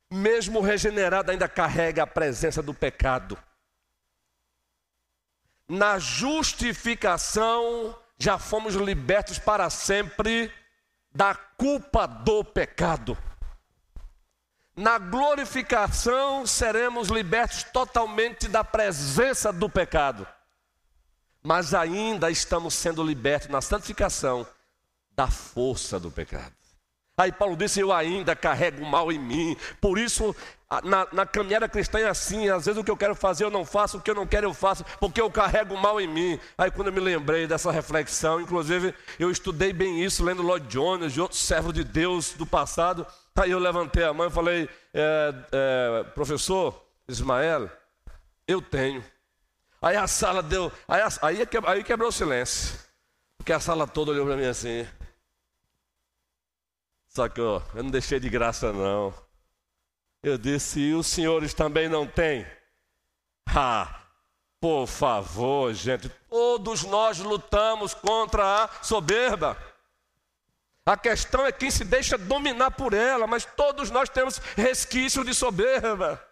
[0.10, 3.38] mesmo regenerado, ainda carrega a presença do pecado.
[5.67, 10.52] Na justificação, já fomos libertos para sempre
[11.13, 13.17] da culpa do pecado.
[14.78, 20.28] Na glorificação, seremos libertos totalmente da presença do pecado.
[21.42, 24.46] Mas ainda estamos sendo libertos na santificação
[25.16, 26.54] da força do pecado.
[27.20, 29.58] Aí Paulo disse: Eu ainda carrego o mal em mim.
[29.82, 30.36] Por isso,
[30.84, 33.66] na, na, caminhada cristã é assim: às vezes o que eu quero fazer eu não
[33.66, 36.40] faço, o que eu não quero eu faço, porque eu carrego o mal em mim.
[36.56, 41.13] Aí, quando eu me lembrei dessa reflexão, inclusive eu estudei bem isso, lendo Lloyd Jones,
[41.13, 43.08] de outros servos de Deus do passado.
[43.38, 47.69] Aí eu levantei a mão e falei: é, é, Professor Ismael,
[48.47, 49.04] eu tenho.
[49.82, 50.71] Aí a sala deu.
[50.88, 52.80] Aí, aí, aí quebrou o silêncio.
[53.38, 54.88] Porque a sala toda olhou para mim assim.
[57.10, 59.13] Só que ó, eu não deixei de graça, não.
[60.21, 62.45] Eu disse, e os senhores também não têm?
[63.56, 64.02] Ah,
[64.60, 69.56] por favor, gente, todos nós lutamos contra a soberba.
[70.88, 75.34] A questão é quem se deixa dominar por ela, mas todos nós temos resquício de
[75.34, 76.23] soberba.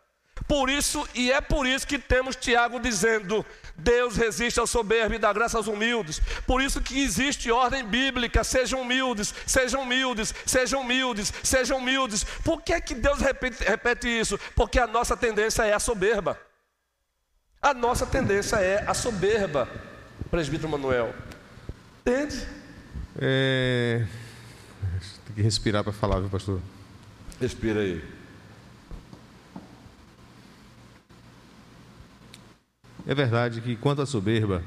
[0.48, 5.18] Por isso, e é por isso que temos Tiago dizendo: Deus resiste ao soberbo e
[5.18, 6.22] dá graça aos humildes.
[6.48, 12.24] Por isso que existe ordem bíblica: sejam humildes, sejam humildes, sejam humildes, sejam humildes.
[12.24, 14.40] Por que, que Deus repete, repete isso?
[14.56, 16.40] Porque a nossa tendência é a soberba.
[17.62, 19.68] A nossa tendência é a soberba,
[20.32, 21.14] presbítero Manuel.
[22.06, 22.48] Entende?
[23.20, 24.06] É...
[25.26, 26.62] Tem que respirar para falar, viu, pastor?
[27.40, 28.04] Respira aí.
[33.08, 34.64] É verdade que, quanto à soberba,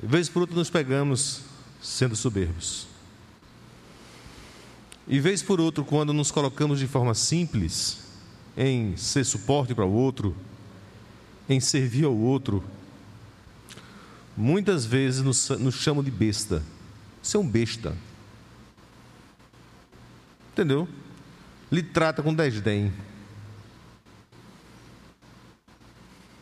[0.00, 1.42] vez por outra nos pegamos
[1.82, 2.86] sendo soberbos.
[5.06, 8.04] E vez por outro, quando nos colocamos de forma simples
[8.56, 10.36] em ser suporte para o outro,
[11.48, 12.62] em servir ao outro,
[14.36, 16.62] muitas vezes nos, nos chamam de besta.
[17.22, 17.96] Você é um besta.
[20.58, 20.88] Entendeu?
[21.70, 22.92] Lhe trata com desdém.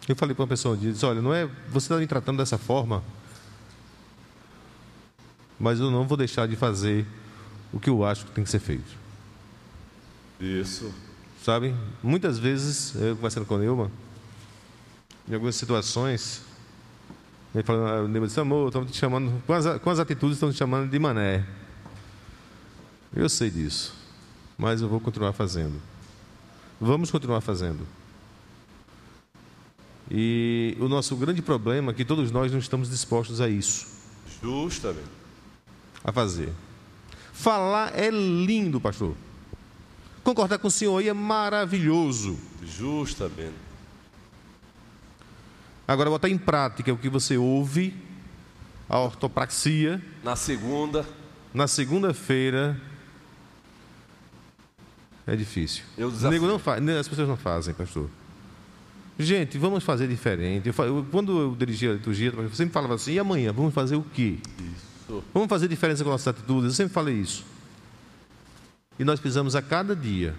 [0.08, 2.38] Eu falei para uma pessoa um dia, disse, olha, não é, você está me tratando
[2.38, 3.04] dessa forma,
[5.60, 7.06] mas eu não vou deixar de fazer
[7.70, 8.96] o que eu acho que tem que ser feito.
[10.40, 10.90] Isso.
[11.42, 11.74] Sabe?
[12.02, 13.90] Muitas vezes, eu conversando com o Neumann,
[15.28, 16.40] em algumas situações,
[17.54, 20.36] ele falando, ah, o Neumann disse, amor, estão te chamando, com as, com as atitudes
[20.36, 21.44] estão te chamando de mané.
[23.14, 24.05] Eu sei disso,
[24.56, 25.80] mas eu vou continuar fazendo.
[26.80, 27.86] Vamos continuar fazendo.
[30.10, 33.86] E o nosso grande problema é que todos nós não estamos dispostos a isso.
[34.42, 35.08] Justamente.
[36.04, 36.52] A fazer.
[37.32, 39.14] Falar é lindo, pastor.
[40.22, 42.38] Concordar com o senhor aí é maravilhoso.
[42.62, 43.54] Justamente.
[45.86, 47.94] Agora, botar em prática o que você ouve,
[48.88, 50.02] a ortopraxia.
[50.22, 51.06] Na segunda.
[51.54, 52.80] Na segunda-feira.
[55.26, 55.82] É difícil.
[55.98, 56.40] Eu desafio.
[56.42, 58.08] Não faz, as pessoas não fazem, pastor.
[59.18, 60.68] Gente, vamos fazer diferente.
[60.68, 63.52] Eu, eu, quando eu dirigia a liturgia, eu sempre falava assim: e amanhã?
[63.52, 64.38] Vamos fazer o quê?
[64.58, 65.24] Isso.
[65.32, 66.64] Vamos fazer diferença com nossas atitudes.
[66.64, 67.44] Eu sempre falei isso.
[68.98, 70.34] E nós precisamos a cada dia,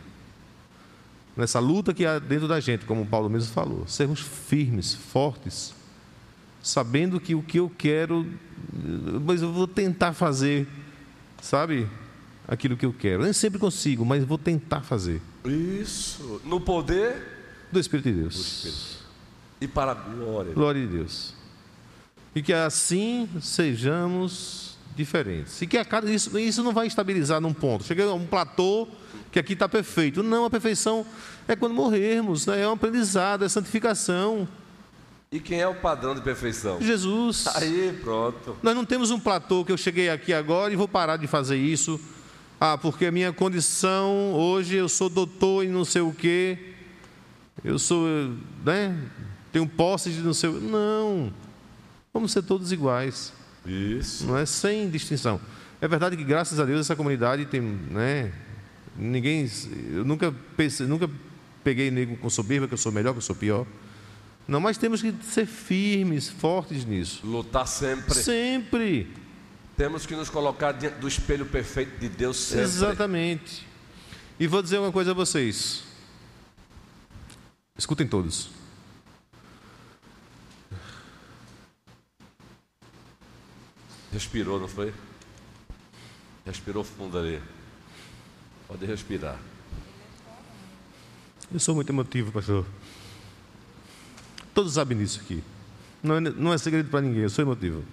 [1.35, 5.75] nessa luta que há dentro da gente, como o Paulo mesmo falou, sermos firmes, fortes,
[6.61, 8.25] sabendo que o que eu quero,
[9.25, 10.67] mas eu vou tentar fazer,
[11.39, 11.87] sabe?
[12.47, 13.23] Aquilo que eu quero.
[13.23, 15.21] Nem sempre consigo, mas vou tentar fazer.
[15.45, 16.41] Isso.
[16.45, 18.35] No poder do Espírito de Deus.
[18.35, 18.97] Espírito.
[19.59, 20.53] E para a glória.
[20.53, 21.33] Glória de Deus.
[22.33, 25.61] E que assim sejamos diferentes.
[25.61, 27.83] E que a cada, isso, isso não vai estabilizar num ponto.
[27.83, 28.87] Chega a um platô
[29.31, 30.23] que aqui está perfeito.
[30.23, 31.05] Não, a perfeição
[31.47, 32.61] é quando morrermos, né?
[32.61, 34.47] é um aprendizado, é santificação.
[35.31, 36.81] E quem é o padrão de perfeição?
[36.81, 37.47] Jesus.
[37.55, 38.55] Aí, pronto.
[38.63, 41.57] Nós não temos um platô que eu cheguei aqui agora e vou parar de fazer
[41.57, 41.99] isso.
[42.59, 46.57] Ah, porque a minha condição hoje eu sou doutor em não sei o quê.
[47.63, 48.07] Eu sou,
[48.65, 48.99] né?
[49.51, 51.31] Tenho posse de não sei o Não.
[52.13, 53.31] Vamos ser todos iguais.
[53.65, 54.25] Isso.
[54.25, 55.39] Não é sem distinção.
[55.79, 58.33] É verdade que graças a Deus essa comunidade tem, né?
[58.97, 59.47] Ninguém,
[59.91, 61.07] eu nunca pensei, nunca
[61.63, 63.67] peguei nego com soberba que eu sou melhor, que eu sou pior.
[64.47, 67.27] Não, mas temos que ser firmes, fortes nisso.
[67.27, 68.15] Lutar sempre.
[68.15, 69.07] Sempre.
[69.77, 72.63] Temos que nos colocar diante do espelho perfeito de Deus sempre.
[72.63, 73.67] Exatamente.
[74.39, 75.83] E vou dizer uma coisa a vocês.
[77.77, 78.49] Escutem todos.
[84.11, 84.91] Respirou, não foi?
[86.43, 87.39] Respirou fundo ali.
[88.67, 89.39] Pode respirar.
[91.53, 92.65] Eu sou muito emotivo, pastor.
[94.55, 95.43] Todos sabem disso aqui.
[96.01, 97.83] Não é, não é segredo para ninguém, eu sou emotivo.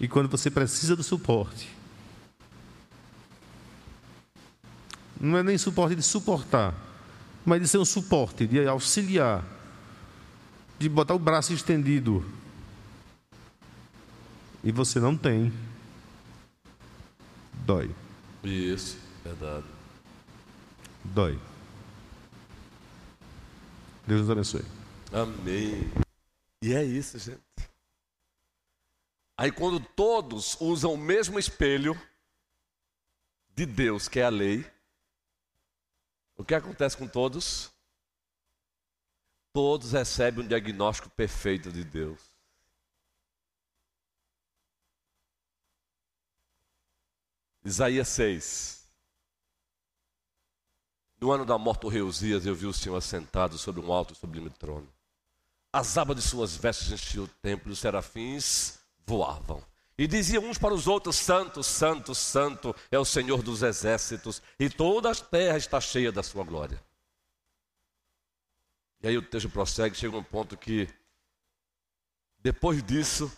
[0.00, 1.68] E quando você precisa do suporte,
[5.20, 6.74] não é nem suporte de suportar,
[7.44, 9.44] mas de ser um suporte, de auxiliar,
[10.78, 12.24] de botar o braço estendido.
[14.62, 15.52] E você não tem.
[17.64, 17.90] Dói.
[18.42, 19.74] Isso, verdade
[21.04, 21.38] dói.
[24.06, 24.64] Deus nos abençoe.
[25.12, 25.90] Amém.
[26.62, 27.43] E é isso, gente.
[29.36, 31.94] Aí quando todos usam o mesmo espelho
[33.50, 34.64] de Deus, que é a lei,
[36.36, 37.72] o que acontece com todos?
[39.52, 42.20] Todos recebem um diagnóstico perfeito de Deus.
[47.64, 48.84] Isaías 6.
[51.20, 54.12] No ano da morte do rei Uzias, eu vi o Senhor assentado sobre um alto
[54.12, 54.92] e sublime trono.
[55.72, 59.62] As abas de suas vestes enchiam o templo os serafins voavam.
[59.96, 64.68] E diziam uns para os outros: Santo, Santo, Santo é o Senhor dos exércitos, e
[64.68, 66.82] toda a terra está cheia da sua glória.
[69.02, 70.88] E aí o texto prossegue, chega um ponto que,
[72.40, 73.30] depois disso,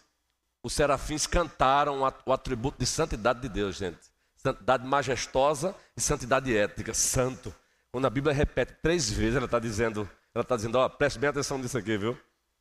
[0.62, 3.98] os serafins cantaram o atributo de santidade de Deus, gente.
[4.37, 6.94] Santidade majestosa e santidade ética.
[6.94, 7.55] Santo,
[7.90, 11.31] quando a Bíblia repete três vezes, ela está dizendo, ela está dizendo, ó, preste bem
[11.31, 12.16] atenção nisso aqui, viu?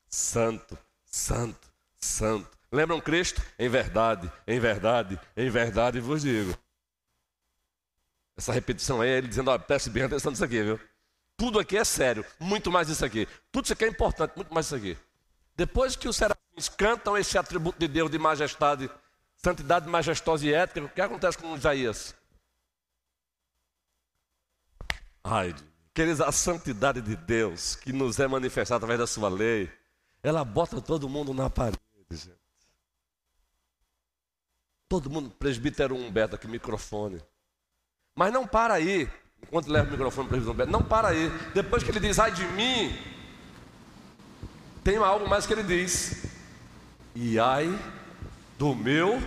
[0.10, 2.55] Santo, santo, santo.
[2.76, 3.42] Lembram Cristo?
[3.58, 6.54] Em verdade, em verdade, em verdade vos digo.
[8.36, 10.80] Essa repetição aí é ele dizendo, ó, preste bem atenção nisso aqui, viu?
[11.38, 13.30] Tudo aqui é sério, muito mais isso aqui.
[13.50, 14.98] Tudo isso aqui é importante, muito mais isso aqui.
[15.56, 18.92] Depois que os serafins cantam esse atributo de Deus de majestade,
[19.38, 22.14] santidade majestosa e ética, o que acontece com Isaías?
[25.24, 25.56] Ai,
[25.94, 29.72] queridos, a santidade de Deus que nos é manifestada através da sua lei,
[30.22, 31.80] ela bota todo mundo na parede,
[32.12, 32.45] gente.
[34.88, 37.22] Todo mundo, presbítero Humberto aqui, microfone.
[38.18, 39.10] Mas não para aí,
[39.42, 41.30] enquanto leva o microfone para o presbítero Humberto, não para aí.
[41.54, 42.96] Depois que ele diz, ai de mim,
[44.84, 46.26] tem algo mais que ele diz.
[47.16, 47.68] E ai
[48.58, 49.20] do meu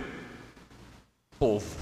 [1.37, 1.77] povo.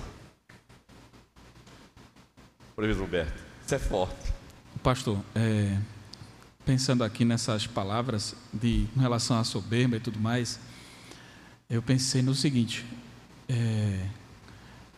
[2.75, 3.43] Presbítero Humberto.
[3.63, 4.33] Isso é forte.
[4.81, 5.77] Pastor, é,
[6.65, 10.59] pensando aqui nessas palavras de em relação à soberba e tudo mais,
[11.69, 12.85] eu pensei no seguinte:
[13.49, 14.05] é,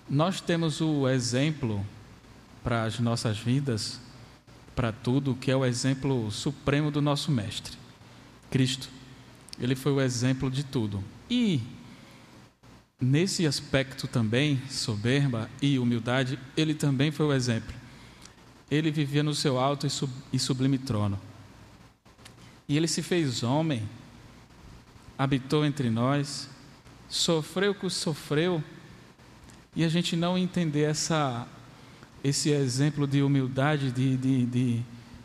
[0.09, 1.85] nós temos o exemplo
[2.63, 3.99] para as nossas vidas,
[4.75, 7.77] para tudo, que é o exemplo supremo do nosso Mestre,
[8.49, 8.89] Cristo.
[9.59, 11.03] Ele foi o exemplo de tudo.
[11.29, 11.61] E
[12.99, 17.79] nesse aspecto também, soberba e humildade, ele também foi o exemplo
[18.69, 19.87] ele vivia no seu alto
[20.31, 21.19] e sublime trono.
[22.67, 23.81] E ele se fez homem,
[25.17, 26.49] habitou entre nós,
[27.09, 28.63] sofreu o que sofreu,
[29.75, 31.47] e a gente não entender essa,
[32.23, 34.81] esse exemplo de humildade, de, de, de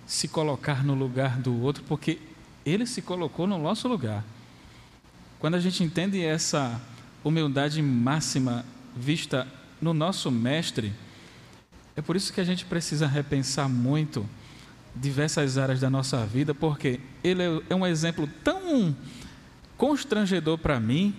[0.06, 2.18] se colocar no lugar do outro, porque
[2.64, 4.24] ele se colocou no nosso lugar.
[5.38, 6.80] Quando a gente entende essa
[7.22, 8.64] humildade máxima
[8.96, 9.46] vista
[9.80, 10.92] no nosso Mestre,
[11.96, 14.28] é por isso que a gente precisa repensar muito
[14.94, 18.96] diversas áreas da nossa vida, porque ele é um exemplo tão
[19.76, 21.14] constrangedor para mim,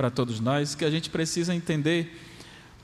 [0.00, 2.18] para todos nós, que a gente precisa entender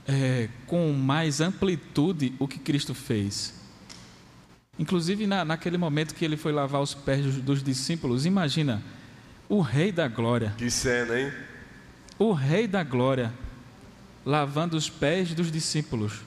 [0.07, 3.55] é, com mais amplitude o que Cristo fez.
[4.77, 8.83] Inclusive, na, naquele momento que ele foi lavar os pés dos, dos discípulos, imagina,
[9.49, 10.53] o Rei da Glória.
[10.59, 11.33] Que cena, hein?
[12.19, 13.33] O Rei da Glória
[14.23, 16.21] lavando os pés dos discípulos.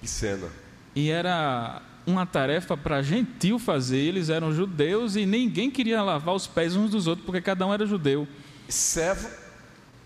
[0.00, 0.48] Que cena.
[0.92, 6.48] E era uma tarefa para gentil fazer, eles eram judeus e ninguém queria lavar os
[6.48, 8.26] pés uns dos outros, porque cada um era judeu.
[8.68, 9.41] Servo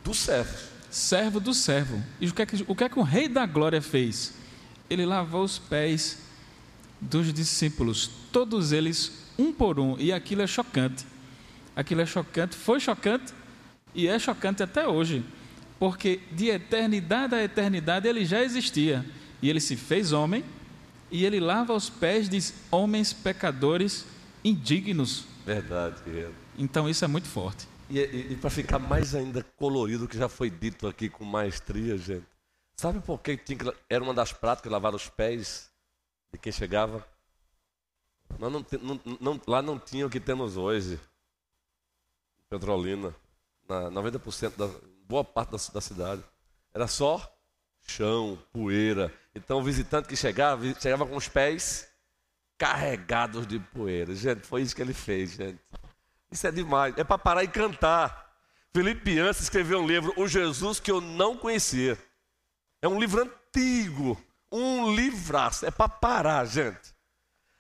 [0.07, 0.57] do servo.
[0.89, 2.03] Servo do servo.
[2.21, 4.35] E o que, é que, o que é que o rei da glória fez?
[4.89, 6.19] Ele lavou os pés
[7.01, 11.05] dos discípulos, todos eles, um por um, e aquilo é chocante.
[11.75, 13.35] Aquilo é chocante, foi chocante
[13.95, 15.25] e é chocante até hoje,
[15.79, 19.05] porque de eternidade a eternidade ele já existia,
[19.43, 20.45] e ele se fez homem
[21.11, 22.39] e ele lava os pés de
[22.71, 24.07] homens pecadores
[24.45, 25.25] indignos.
[25.45, 25.97] Verdade.
[26.57, 27.67] Então isso é muito forte.
[27.89, 31.97] E, e, e para ficar mais ainda colorido, que já foi dito aqui com maestria,
[31.97, 32.27] gente.
[32.77, 35.71] Sabe por que, tinha que era uma das práticas lavar os pés
[36.33, 37.07] de quem chegava?
[38.39, 38.51] Não,
[39.21, 41.01] não, lá não tinha o que temos hoje.
[42.51, 43.15] Petrolina.
[43.69, 44.69] Na 90% da
[45.09, 46.23] boa parte da, da cidade.
[46.75, 47.33] Era só
[47.81, 49.13] chão, poeira.
[49.35, 51.89] Então o visitante que chegava, chegava com os pés
[52.59, 54.15] carregados de poeira.
[54.15, 55.61] Gente, foi isso que ele fez, gente.
[56.31, 56.95] Isso é demais.
[56.97, 58.27] É para parar e cantar.
[58.73, 61.99] Felipe Antes escreveu um livro, O Jesus que eu não conhecia.
[62.83, 64.21] É um livro antigo,
[64.53, 65.65] um livraço.
[65.65, 66.95] É para parar, gente.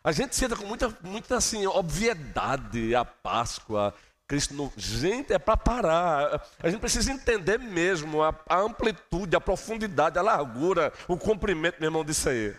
[0.04, 3.92] A gente senta com muita, muita assim, obviedade a Páscoa,
[4.28, 4.72] Cristo no...
[4.76, 6.46] Gente, é para parar.
[6.62, 11.88] A gente precisa entender mesmo a, a, amplitude, a profundidade, a largura, o comprimento, meu
[11.88, 12.54] irmão, disso aí.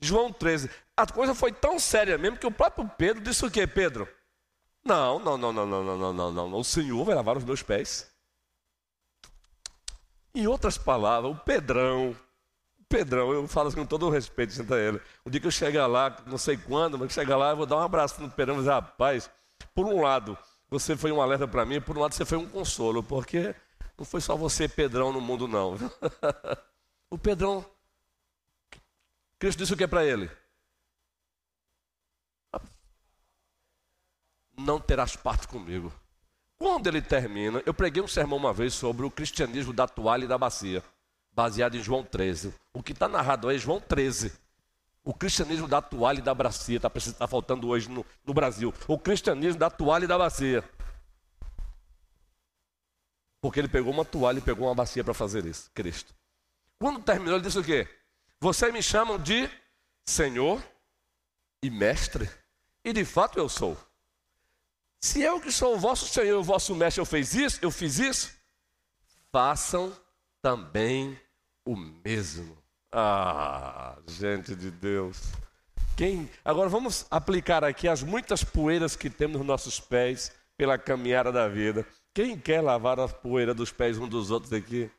[0.00, 0.70] João 13.
[0.96, 4.08] A coisa foi tão séria mesmo que o próprio Pedro disse o quê, Pedro?
[4.88, 6.58] Não, não, não, não, não, não, não, não, não.
[6.58, 8.10] O Senhor vai lavar os meus pés.
[10.34, 12.16] Em outras palavras, o Pedrão,
[12.88, 14.98] Pedrão, eu falo assim com todo o respeito, senta ele.
[15.26, 17.76] O dia que eu chegar lá, não sei quando, mas chegar lá, eu vou dar
[17.76, 19.30] um abraço no Pedrão e dizer, rapaz,
[19.74, 20.38] por um lado,
[20.70, 23.54] você foi um alerta para mim, por um lado você foi um consolo, porque
[23.98, 25.76] não foi só você, Pedrão, no mundo, não.
[27.10, 27.62] o Pedrão,
[29.38, 30.30] Cristo disse o que para ele?
[34.58, 35.92] Não terás parte comigo.
[36.58, 40.28] Quando ele termina, eu preguei um sermão uma vez sobre o cristianismo da toalha e
[40.28, 40.82] da bacia,
[41.32, 42.52] baseado em João 13.
[42.74, 44.32] O que está narrado aí é João 13.
[45.04, 48.74] O cristianismo da toalha e da bacia está tá faltando hoje no, no Brasil.
[48.88, 50.64] O cristianismo da toalha e da bacia.
[53.40, 56.12] Porque ele pegou uma toalha e pegou uma bacia para fazer isso, Cristo.
[56.80, 57.88] Quando terminou, ele disse o quê?
[58.40, 59.48] Vocês me chamam de
[60.04, 60.60] Senhor
[61.62, 62.28] e Mestre,
[62.84, 63.78] e de fato eu sou.
[65.00, 67.98] Se eu que sou o vosso Senhor o vosso Mestre, eu fiz isso, eu fiz
[67.98, 68.34] isso,
[69.30, 69.92] façam
[70.42, 71.18] também
[71.64, 72.56] o mesmo.
[72.90, 75.20] Ah, gente de Deus.
[75.96, 76.28] Quem?
[76.44, 81.48] Agora vamos aplicar aqui as muitas poeiras que temos nos nossos pés pela caminhada da
[81.48, 81.86] vida.
[82.14, 84.90] Quem quer lavar a poeira dos pés um dos outros aqui?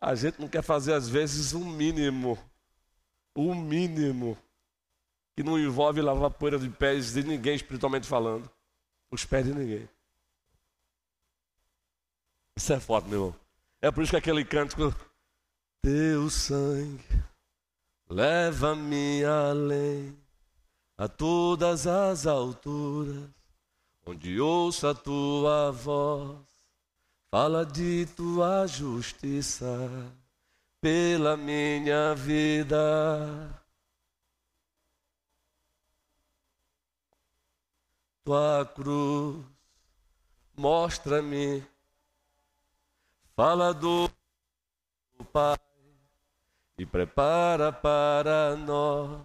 [0.00, 2.38] A gente não quer fazer às vezes o um mínimo.
[3.34, 4.36] O um mínimo.
[5.36, 8.50] Que não envolve lavar poeira de pés de ninguém espiritualmente falando.
[9.10, 9.88] Os pés de ninguém.
[12.56, 13.40] Isso é forte, meu irmão.
[13.80, 14.94] É por isso que aquele cântico
[15.82, 17.02] teu sangue
[18.08, 20.14] leva-me além
[20.98, 23.30] a todas as alturas,
[24.04, 26.36] onde ouço a tua voz,
[27.30, 29.88] fala de tua justiça
[30.82, 33.59] pela minha vida.
[38.24, 39.36] Tua cruz
[40.56, 41.64] mostra-me,
[43.34, 44.10] fala do
[45.32, 45.56] Pai
[46.78, 49.20] e prepara para nós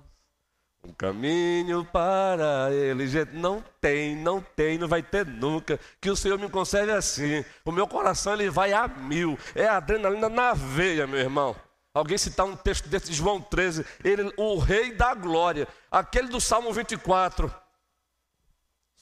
[0.83, 3.07] um caminho para ele.
[3.07, 5.79] Gente, não tem, não tem, não vai ter nunca.
[5.99, 7.43] Que o Senhor me concede assim.
[7.63, 9.37] O meu coração ele vai a mil.
[9.55, 11.55] É adrenalina na veia, meu irmão.
[11.93, 16.41] Alguém citar um texto desse de João 13, ele, o rei da glória, aquele do
[16.41, 17.64] Salmo 24.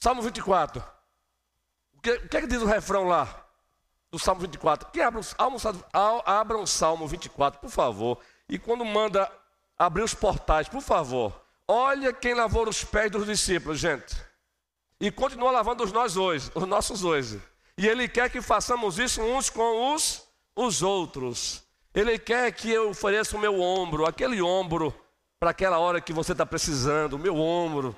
[0.04, 0.84] Salmo 24.
[1.96, 3.42] O que, o que, é que diz o refrão lá?
[4.12, 4.90] Do Salmo 24.
[4.90, 5.22] Quem abra,
[6.26, 8.18] abra o Salmo 24, por favor.
[8.46, 9.32] E quando manda
[9.78, 11.32] abrir os portais, por favor,
[11.66, 14.14] olha quem lavou os pés dos discípulos, gente.
[15.00, 17.42] E continua lavando os nós hoje, os nossos hoje.
[17.78, 21.62] E Ele quer que façamos isso uns com os, os outros.
[21.94, 24.94] Ele quer que eu ofereça o meu ombro, aquele ombro,
[25.40, 27.96] para aquela hora que você está precisando, o meu ombro.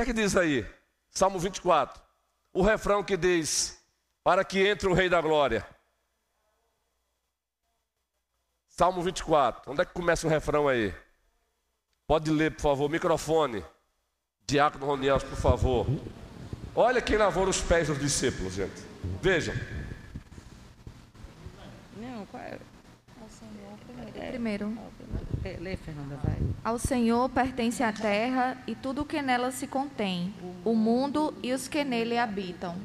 [0.00, 0.66] O que é que diz aí?
[1.10, 2.02] Salmo 24.
[2.54, 3.78] O refrão que diz:
[4.24, 5.62] Para que entre o Rei da Glória.
[8.66, 9.70] Salmo 24.
[9.70, 10.94] Onde é que começa o refrão aí?
[12.06, 13.62] Pode ler, por favor, microfone.
[14.46, 15.86] Diácono Roniels, por favor.
[16.74, 18.82] Olha quem lavou os pés dos discípulos, gente.
[19.20, 19.54] Vejam.
[21.98, 22.58] Não, qual é?
[24.30, 24.74] Primeiro.
[25.42, 26.36] Lê, Fernanda, vai.
[26.62, 30.34] Ao Senhor pertence a terra e tudo o que nela se contém,
[30.64, 32.76] o mundo e os que nele habitam.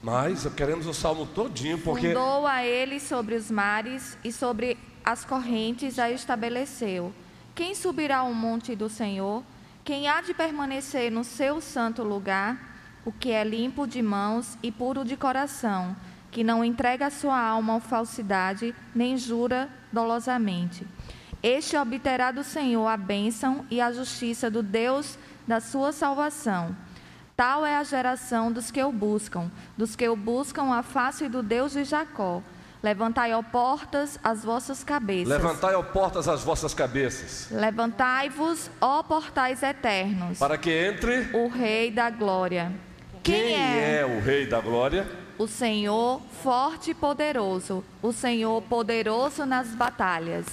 [0.00, 2.08] Mas queremos o salmo todinho, porque.
[2.08, 7.12] Fundou a ele sobre os mares e sobre as correntes a estabeleceu.
[7.54, 9.42] Quem subirá ao monte do Senhor?
[9.84, 12.76] Quem há de permanecer no seu santo lugar?
[13.04, 15.96] O que é limpo de mãos e puro de coração,
[16.30, 20.86] que não entrega a sua alma à falsidade, nem jura dolosamente.
[21.42, 26.76] Este obterá do Senhor a bênção e a justiça do Deus da sua salvação.
[27.36, 31.42] Tal é a geração dos que o buscam, dos que o buscam a face do
[31.42, 32.42] Deus de Jacó.
[32.82, 35.28] Levantai, ó portas, as vossas cabeças.
[35.28, 37.48] Levantai, ó portas, as vossas cabeças.
[37.50, 40.38] Levantai-vos, ó portais eternos.
[40.38, 42.72] Para que entre o Rei da Glória.
[43.22, 44.00] Quem, Quem é?
[44.00, 45.06] é o Rei da Glória?
[45.38, 50.44] O Senhor forte e poderoso, o Senhor poderoso nas batalhas.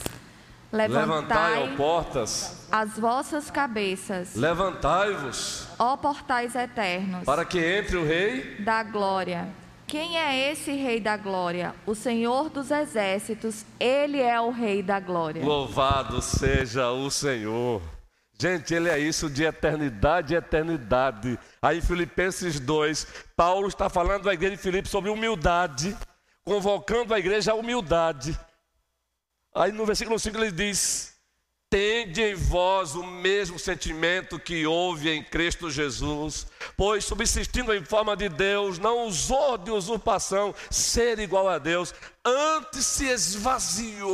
[0.71, 4.35] Levantai, ó portas, as vossas cabeças.
[4.35, 9.47] Levantai-vos, ó portais eternos, para que entre o Rei da Glória.
[9.87, 11.73] Quem é esse Rei da Glória?
[11.85, 15.43] O Senhor dos Exércitos, ele é o Rei da Glória.
[15.43, 17.81] Louvado seja o Senhor.
[18.37, 21.39] Gente, ele é isso de eternidade e eternidade.
[21.65, 25.97] Aí, Filipenses 2, Paulo está falando à igreja de Filipe sobre humildade,
[26.43, 28.39] convocando a igreja à humildade.
[29.51, 31.15] Aí no versículo 5 ele diz:
[31.67, 36.45] Tende em vós o mesmo sentimento que houve em Cristo Jesus,
[36.77, 42.85] pois, subsistindo em forma de Deus, não usou de usurpação ser igual a Deus, antes
[42.85, 44.07] se esvaziou.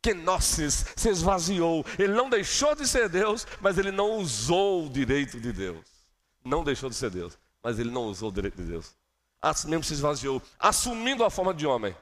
[0.00, 1.84] Que nosses se esvaziou.
[1.98, 5.95] Ele não deixou de ser Deus, mas ele não usou o direito de Deus.
[6.46, 8.94] Não deixou de ser Deus, mas ele não usou o direito de Deus.
[9.40, 11.94] Assim mesmo se esvaziou, assumindo a forma de homem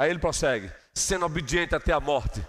[0.00, 2.42] Aí ele prossegue, sendo obediente até a morte.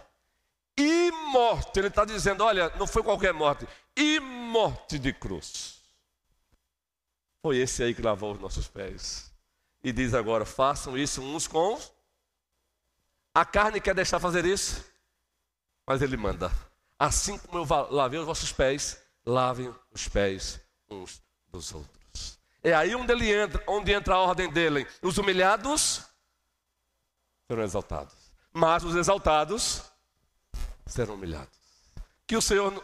[0.79, 5.81] E morte, ele está dizendo: olha, não foi qualquer morte, e morte de cruz.
[7.41, 9.29] Foi esse aí que lavou os nossos pés.
[9.83, 11.77] E diz agora: façam isso uns com.
[13.35, 14.85] A carne quer deixar fazer isso,
[15.85, 16.49] mas ele manda.
[16.97, 18.97] Assim como eu lavei os vossos pés,
[19.31, 20.59] lavem os pés
[20.89, 21.21] uns
[21.51, 22.39] dos outros.
[22.63, 24.85] É aí onde ele entra, onde entra a ordem dele.
[25.01, 26.03] Os humilhados
[27.47, 28.13] serão exaltados.
[28.53, 29.81] Mas os exaltados
[30.85, 31.59] serão humilhados.
[32.27, 32.83] Que o Senhor,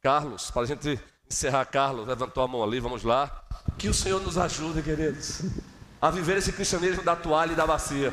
[0.00, 0.98] Carlos, para a gente
[1.30, 3.44] encerrar, Carlos, levantou a mão ali, vamos lá.
[3.78, 5.42] Que o Senhor nos ajude, queridos,
[6.00, 8.12] a viver esse cristianismo da toalha e da bacia.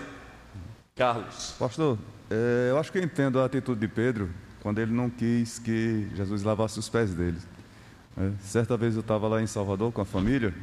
[0.96, 1.56] Carlos.
[1.58, 1.98] Pastor,
[2.30, 4.30] é, eu acho que eu entendo a atitude de Pedro
[4.62, 7.40] quando ele não quis que Jesus lavasse os pés dele.
[8.20, 10.54] É, certa vez eu estava lá em Salvador com a família,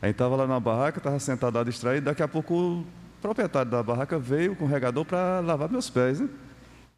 [0.00, 2.86] aí estava lá na barraca, estava sentado lá distraído, daqui a pouco
[3.20, 6.20] proprietário da barraca veio com o regador para lavar meus pés.
[6.20, 6.28] Né?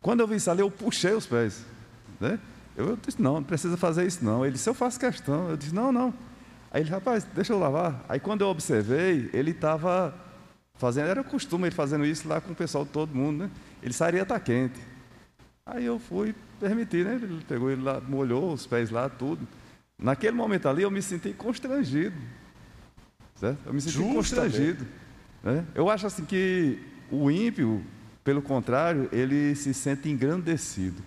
[0.03, 1.65] Quando eu vi isso ali, eu puxei os pés.
[2.21, 2.39] Né?
[2.77, 4.45] Eu, eu, disse, não, não precisa fazer isso não.
[4.45, 5.49] Ele disse, eu faço questão.
[5.49, 6.13] Eu disse, não, não.
[6.71, 8.05] Aí ele, rapaz, deixa eu lavar.
[8.11, 10.15] Aí quando eu observei, ele estava
[10.75, 13.51] fazendo, era costume ele fazendo isso lá com o pessoal, todo mundo, né?
[13.83, 14.79] Ele sairia tá quente.
[15.65, 17.15] Aí eu fui permitir, né?
[17.15, 19.47] Ele pegou ele lá, molhou os pés lá, tudo.
[20.03, 22.17] Naquele momento ali eu me senti constrangido.
[23.37, 23.59] Certo?
[23.65, 24.17] Eu me senti Justamente.
[24.17, 24.87] constrangido.
[25.43, 25.65] Né?
[25.75, 26.79] Eu acho assim que
[27.11, 27.85] o ímpio,
[28.25, 31.03] pelo contrário, ele se sente engrandecido.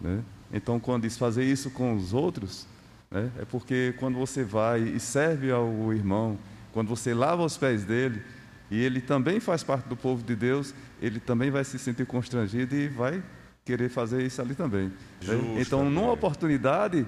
[0.00, 0.22] Né?
[0.52, 2.66] Então, quando diz fazer isso com os outros,
[3.10, 3.30] né?
[3.38, 6.38] é porque quando você vai e serve ao irmão,
[6.72, 8.22] quando você lava os pés dele,
[8.70, 12.74] e ele também faz parte do povo de Deus, ele também vai se sentir constrangido
[12.74, 13.22] e vai
[13.64, 14.88] querer fazer isso ali também.
[15.22, 15.60] Né?
[15.60, 17.06] Então, numa oportunidade,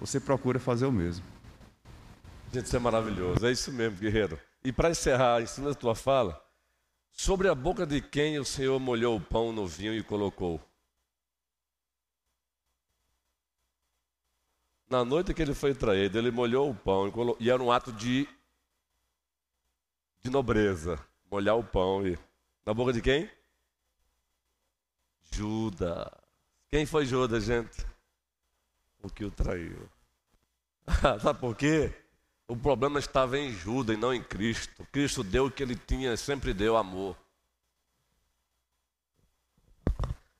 [0.00, 1.24] você procura fazer o mesmo.
[2.50, 3.46] Gente, isso é maravilhoso.
[3.46, 4.40] É isso mesmo, guerreiro.
[4.64, 6.42] E para encerrar em cima da tua fala,
[7.12, 10.58] sobre a boca de quem o Senhor molhou o pão no vinho e colocou?
[14.88, 17.70] Na noite que ele foi traído, ele molhou o pão e, colocou, e era um
[17.70, 18.26] ato de,
[20.22, 20.98] de nobreza.
[21.30, 22.18] Molhar o pão e.
[22.66, 23.30] Na boca de quem?
[25.30, 26.08] Judas.
[26.68, 27.89] Quem foi Judas, gente?
[29.02, 29.88] o que o traiu.
[31.20, 31.92] Sabe por quê?
[32.48, 34.86] O problema estava em Judas e não em Cristo.
[34.90, 37.16] Cristo deu o que ele tinha, sempre deu amor.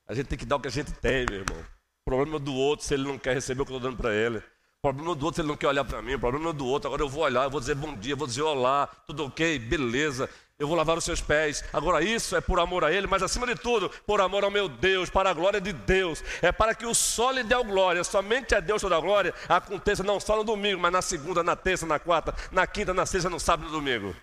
[0.05, 1.59] A gente tem que dar o que a gente tem, meu irmão.
[2.01, 4.01] O problema é do outro se ele não quer receber o que eu estou dando
[4.01, 4.43] para ele.
[4.83, 6.17] Problema do outro ele não quer olhar para mim.
[6.17, 8.87] Problema do outro, agora eu vou olhar, eu vou dizer bom dia, vou dizer olá,
[9.05, 10.27] tudo ok, beleza.
[10.57, 11.63] Eu vou lavar os seus pés.
[11.71, 14.67] Agora, isso é por amor a Ele, mas acima de tudo, por amor ao meu
[14.67, 16.23] Deus, para a glória de Deus.
[16.41, 18.03] É para que o sol lhe dê a glória.
[18.03, 21.55] Somente a Deus toda a glória aconteça não só no domingo, mas na segunda, na
[21.55, 24.15] terça, na quarta, na quinta, na sexta, no sábado e no domingo.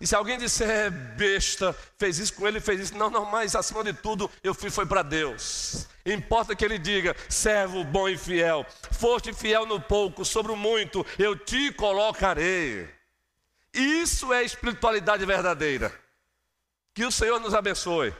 [0.00, 3.54] E se alguém disser é besta, fez isso com ele, fez isso, não, não, mas
[3.54, 5.86] acima de tudo eu fui foi para Deus.
[6.04, 11.04] Importa que ele diga, servo bom e fiel, foste fiel no pouco, sobre o muito
[11.18, 12.88] eu te colocarei.
[13.72, 15.92] Isso é espiritualidade verdadeira.
[16.94, 18.14] Que o Senhor nos abençoe.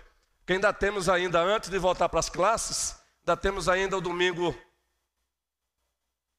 [0.45, 4.55] Que ainda temos ainda, antes de voltar para as classes, ainda temos ainda o domingo